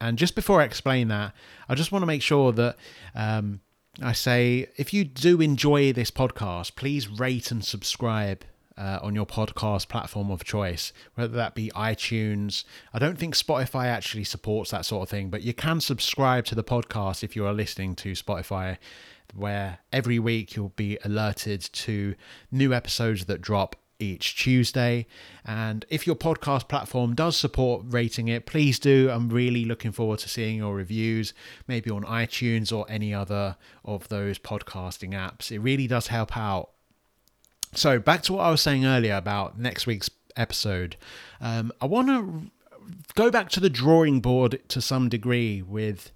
and 0.01 0.19
just 0.19 0.35
before 0.35 0.61
I 0.61 0.65
explain 0.65 1.09
that, 1.09 1.35
I 1.69 1.75
just 1.75 1.93
want 1.93 2.03
to 2.03 2.07
make 2.07 2.23
sure 2.23 2.53
that 2.53 2.77
um, 3.15 3.61
I 4.03 4.13
say 4.13 4.69
if 4.77 4.93
you 4.93 5.05
do 5.05 5.41
enjoy 5.41 5.93
this 5.93 6.11
podcast, 6.11 6.77
please 6.77 7.09
rate 7.09 7.51
and 7.51 7.65
subscribe 7.65 8.45
uh, 8.79 8.99
on 9.03 9.15
your 9.15 9.27
podcast 9.27 9.89
platform 9.89 10.31
of 10.31 10.45
choice, 10.45 10.93
whether 11.15 11.37
that 11.37 11.55
be 11.55 11.71
iTunes. 11.75 12.65
I 12.93 12.99
don't 12.99 13.19
think 13.19 13.35
Spotify 13.35 13.87
actually 13.87 14.25
supports 14.25 14.71
that 14.71 14.85
sort 14.85 15.05
of 15.05 15.09
thing, 15.09 15.31
but 15.31 15.43
you 15.43 15.55
can 15.55 15.81
subscribe 15.81 16.45
to 16.47 16.55
the 16.55 16.65
podcast 16.65 17.25
if 17.25 17.35
you 17.35 17.47
are 17.47 17.55
listening 17.55 17.95
to 17.97 18.13
Spotify, 18.13 18.77
where 19.35 19.79
every 19.93 20.19
week 20.19 20.57
you'll 20.57 20.71
be 20.77 20.99
alerted 21.05 21.63
to 21.73 22.15
new 22.51 22.73
episodes 22.73 23.25
that 23.27 23.41
drop 23.41 23.77
each 23.99 24.37
Tuesday. 24.37 25.07
And 25.45 25.85
if 25.89 26.07
your 26.07 26.17
podcast 26.17 26.69
platform 26.69 27.15
does 27.15 27.37
support 27.37 27.83
rating 27.87 28.29
it, 28.29 28.47
please 28.47 28.79
do. 28.79 29.09
I'm 29.11 29.29
really 29.29 29.65
looking 29.65 29.93
forward 29.93 30.19
to 30.21 30.29
seeing 30.29 30.59
your 30.59 30.75
reviews, 30.75 31.33
maybe 31.67 31.91
on 31.91 32.05
iTunes 32.05 32.77
or 32.77 32.85
any 32.89 33.15
other 33.15 33.57
of 33.85 34.09
those 34.09 34.39
podcasting 34.39 35.13
apps. 35.13 35.51
It 35.51 35.61
really 35.61 35.87
does 35.87 36.09
help 36.09 36.37
out 36.37 36.71
so 37.77 37.99
back 37.99 38.23
to 38.23 38.35
what 38.35 38.43
I 38.43 38.51
was 38.51 38.61
saying 38.61 38.85
earlier 38.85 39.15
about 39.15 39.59
next 39.59 39.87
week's 39.87 40.11
episode. 40.37 40.97
Um, 41.41 41.73
I 41.81 41.87
want 41.87 42.09
to 42.09 42.51
go 43.15 43.31
back 43.31 43.49
to 43.51 43.61
the 43.61 43.71
drawing 43.71 44.21
board 44.21 44.61
to 44.69 44.81
some 44.81 45.09
degree 45.09 45.63
with 45.63 46.11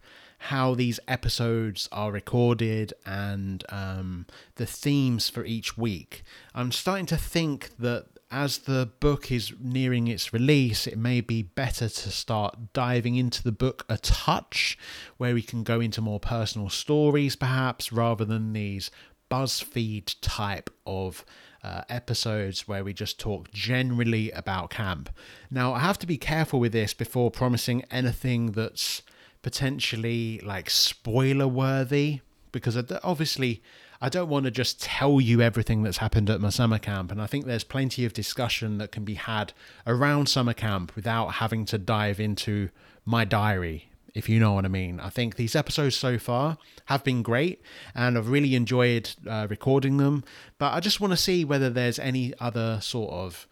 how 0.44 0.74
these 0.74 0.98
episodes 1.06 1.88
are 1.92 2.10
recorded 2.10 2.94
and 3.04 3.62
um, 3.68 4.26
the 4.56 4.64
themes 4.64 5.28
for 5.28 5.44
each 5.44 5.76
week. 5.76 6.22
I'm 6.54 6.72
starting 6.72 7.06
to 7.06 7.16
think 7.18 7.76
that 7.78 8.06
as 8.30 8.58
the 8.58 8.90
book 9.00 9.30
is 9.30 9.52
nearing 9.60 10.06
its 10.06 10.32
release, 10.32 10.86
it 10.86 10.96
may 10.96 11.20
be 11.20 11.42
better 11.42 11.88
to 11.88 12.10
start 12.10 12.72
diving 12.72 13.16
into 13.16 13.42
the 13.42 13.52
book 13.52 13.84
a 13.88 13.98
touch, 13.98 14.78
where 15.16 15.34
we 15.34 15.42
can 15.42 15.64
go 15.64 15.80
into 15.80 16.00
more 16.00 16.20
personal 16.20 16.70
stories, 16.70 17.34
perhaps, 17.36 17.92
rather 17.92 18.24
than 18.24 18.52
these 18.52 18.90
BuzzFeed 19.30 20.14
type 20.20 20.70
of 20.86 21.24
uh, 21.62 21.82
episodes 21.88 22.66
where 22.66 22.82
we 22.82 22.92
just 22.92 23.18
talk 23.18 23.50
generally 23.50 24.30
about 24.30 24.70
camp. 24.70 25.10
Now, 25.50 25.74
I 25.74 25.80
have 25.80 25.98
to 25.98 26.06
be 26.06 26.16
careful 26.16 26.60
with 26.60 26.72
this 26.72 26.94
before 26.94 27.30
promising 27.30 27.84
anything 27.90 28.52
that's 28.52 29.02
potentially 29.42 30.40
like 30.44 30.70
spoiler 30.70 31.48
worthy 31.48 32.20
because 32.52 32.76
obviously 33.02 33.62
I 34.00 34.08
don't 34.08 34.28
want 34.28 34.44
to 34.44 34.50
just 34.50 34.80
tell 34.82 35.20
you 35.20 35.42
everything 35.42 35.82
that's 35.82 35.98
happened 35.98 36.30
at 36.30 36.40
my 36.40 36.48
summer 36.48 36.78
camp. 36.78 37.12
And 37.12 37.20
I 37.20 37.26
think 37.26 37.44
there's 37.44 37.64
plenty 37.64 38.04
of 38.04 38.14
discussion 38.14 38.78
that 38.78 38.92
can 38.92 39.04
be 39.04 39.14
had 39.14 39.52
around 39.86 40.28
summer 40.28 40.54
camp 40.54 40.96
without 40.96 41.34
having 41.34 41.64
to 41.66 41.78
dive 41.78 42.18
into 42.18 42.70
my 43.04 43.24
diary 43.24 43.89
if 44.14 44.28
you 44.28 44.40
know 44.40 44.52
what 44.52 44.64
I 44.64 44.68
mean. 44.68 45.00
I 45.00 45.08
think 45.08 45.36
these 45.36 45.54
episodes 45.56 45.96
so 45.96 46.18
far 46.18 46.58
have 46.86 47.04
been 47.04 47.22
great 47.22 47.62
and 47.94 48.16
I've 48.16 48.28
really 48.28 48.54
enjoyed 48.54 49.10
uh, 49.26 49.46
recording 49.48 49.96
them, 49.96 50.24
but 50.58 50.72
I 50.72 50.80
just 50.80 51.00
want 51.00 51.12
to 51.12 51.16
see 51.16 51.44
whether 51.44 51.70
there's 51.70 51.98
any 51.98 52.34
other 52.40 52.80
sort 52.80 53.12
of 53.12 53.48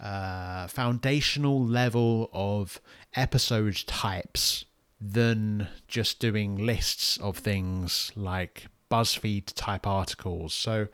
uh, 0.00 0.66
foundational 0.68 1.64
level 1.64 2.30
of 2.32 2.80
episode 3.14 3.82
types 3.86 4.64
than 5.00 5.68
just 5.86 6.18
doing 6.18 6.56
lists 6.56 7.16
of 7.18 7.38
things 7.38 8.12
like 8.16 8.66
BuzzFeed 8.90 9.52
type 9.54 9.86
articles. 9.86 10.54
So, 10.54 10.88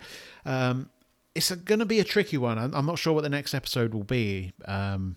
um, 0.44 0.90
it's 1.34 1.50
going 1.50 1.80
to 1.80 1.86
be 1.86 2.00
a 2.00 2.04
tricky 2.04 2.36
one. 2.36 2.58
I'm, 2.58 2.86
not 2.86 2.98
sure 2.98 3.12
what 3.12 3.22
the 3.22 3.28
next 3.28 3.54
episode 3.54 3.92
will 3.92 4.04
be. 4.04 4.52
Um, 4.66 5.16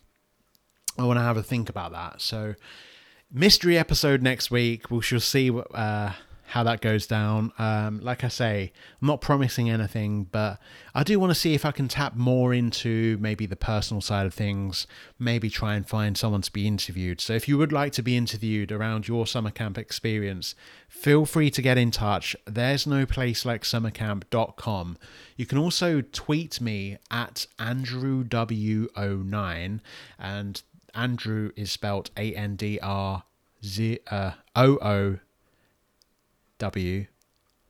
I 0.97 1.03
want 1.03 1.17
to 1.19 1.23
have 1.23 1.37
a 1.37 1.43
think 1.43 1.69
about 1.69 1.91
that. 1.91 2.21
So, 2.21 2.55
mystery 3.31 3.77
episode 3.77 4.21
next 4.21 4.51
week. 4.51 4.89
We 4.89 5.01
shall 5.01 5.19
see 5.19 5.51
uh, 5.73 6.13
how 6.47 6.63
that 6.63 6.81
goes 6.81 7.05
down. 7.05 7.51
Um, 7.59 7.99
like 7.99 8.23
I 8.23 8.29
say, 8.29 8.71
I'm 9.01 9.07
not 9.07 9.19
promising 9.19 9.69
anything, 9.69 10.23
but 10.31 10.59
I 10.95 11.03
do 11.03 11.19
want 11.19 11.31
to 11.31 11.35
see 11.35 11.53
if 11.53 11.65
I 11.65 11.71
can 11.71 11.89
tap 11.89 12.15
more 12.15 12.53
into 12.53 13.17
maybe 13.19 13.45
the 13.45 13.57
personal 13.57 13.99
side 13.99 14.25
of 14.25 14.33
things, 14.33 14.87
maybe 15.19 15.49
try 15.49 15.75
and 15.75 15.85
find 15.87 16.17
someone 16.17 16.41
to 16.43 16.51
be 16.51 16.65
interviewed. 16.65 17.19
So 17.19 17.33
if 17.33 17.49
you 17.49 17.57
would 17.57 17.73
like 17.73 17.91
to 17.93 18.01
be 18.01 18.15
interviewed 18.15 18.71
around 18.71 19.09
your 19.09 19.27
summer 19.27 19.51
camp 19.51 19.77
experience, 19.77 20.55
feel 20.87 21.25
free 21.25 21.51
to 21.51 21.61
get 21.61 21.77
in 21.77 21.91
touch. 21.91 22.33
There's 22.45 22.87
no 22.87 23.05
place 23.05 23.45
like 23.45 23.63
summercamp.com. 23.63 24.97
You 25.35 25.45
can 25.45 25.57
also 25.57 25.99
tweet 26.01 26.61
me 26.61 26.97
at 27.11 27.45
AndrewW09 27.59 29.79
and 30.17 30.63
Andrew 30.97 31.51
is 31.55 31.71
spelt 31.71 32.09
A 32.17 32.33
N 32.35 32.55
D 32.55 32.79
R 32.81 33.23
Z 33.63 33.99
uh, 34.09 34.31
O 34.55 34.77
O 34.81 35.19
W 36.57 37.05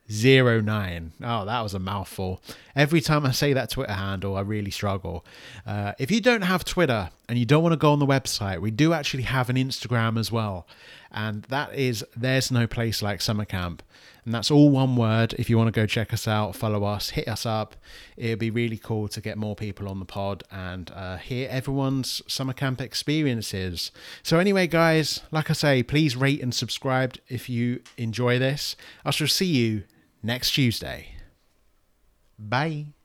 zero 0.09 0.61
nine. 0.61 1.11
Oh, 1.21 1.45
that 1.45 1.61
was 1.61 1.73
a 1.73 1.79
mouthful. 1.79 2.41
Every 2.75 3.01
time 3.01 3.25
I 3.25 3.31
say 3.31 3.53
that 3.53 3.69
Twitter 3.69 3.93
handle, 3.93 4.37
I 4.37 4.41
really 4.41 4.71
struggle. 4.71 5.25
Uh, 5.65 5.93
if 5.99 6.09
you 6.09 6.21
don't 6.21 6.43
have 6.43 6.63
Twitter 6.63 7.09
and 7.29 7.37
you 7.37 7.45
don't 7.45 7.63
want 7.63 7.73
to 7.73 7.77
go 7.77 7.91
on 7.91 7.99
the 7.99 8.05
website, 8.05 8.61
we 8.61 8.71
do 8.71 8.93
actually 8.93 9.23
have 9.23 9.49
an 9.49 9.55
Instagram 9.55 10.17
as 10.19 10.31
well, 10.31 10.67
and 11.11 11.43
that 11.43 11.73
is 11.75 12.05
there's 12.15 12.51
no 12.51 12.67
place 12.67 13.01
like 13.01 13.21
summer 13.21 13.45
camp, 13.45 13.83
and 14.27 14.33
that's 14.33 14.51
all 14.51 14.69
one 14.69 14.95
word. 14.95 15.33
If 15.37 15.49
you 15.49 15.57
want 15.57 15.67
to 15.67 15.71
go 15.71 15.85
check 15.85 16.13
us 16.13 16.27
out, 16.27 16.55
follow 16.55 16.83
us, 16.83 17.11
hit 17.11 17.27
us 17.29 17.45
up. 17.45 17.77
It'd 18.17 18.39
be 18.39 18.49
really 18.49 18.77
cool 18.77 19.07
to 19.07 19.21
get 19.21 19.37
more 19.37 19.55
people 19.55 19.87
on 19.87 19.99
the 19.99 20.05
pod 20.05 20.43
and 20.51 20.91
uh, 20.93 21.15
hear 21.15 21.47
everyone's 21.49 22.21
summer 22.27 22.53
camp 22.53 22.81
experiences. 22.81 23.91
So 24.23 24.37
anyway, 24.37 24.67
guys, 24.67 25.21
like 25.31 25.49
I 25.49 25.53
say, 25.53 25.81
please 25.81 26.17
rate 26.17 26.41
and 26.41 26.53
subscribe 26.53 27.15
if 27.29 27.47
you 27.47 27.81
enjoy 27.97 28.37
this. 28.37 28.75
I 29.05 29.11
shall 29.11 29.27
see 29.27 29.45
you 29.45 29.83
next 30.21 30.51
Tuesday. 30.51 31.15
Bye. 32.37 32.96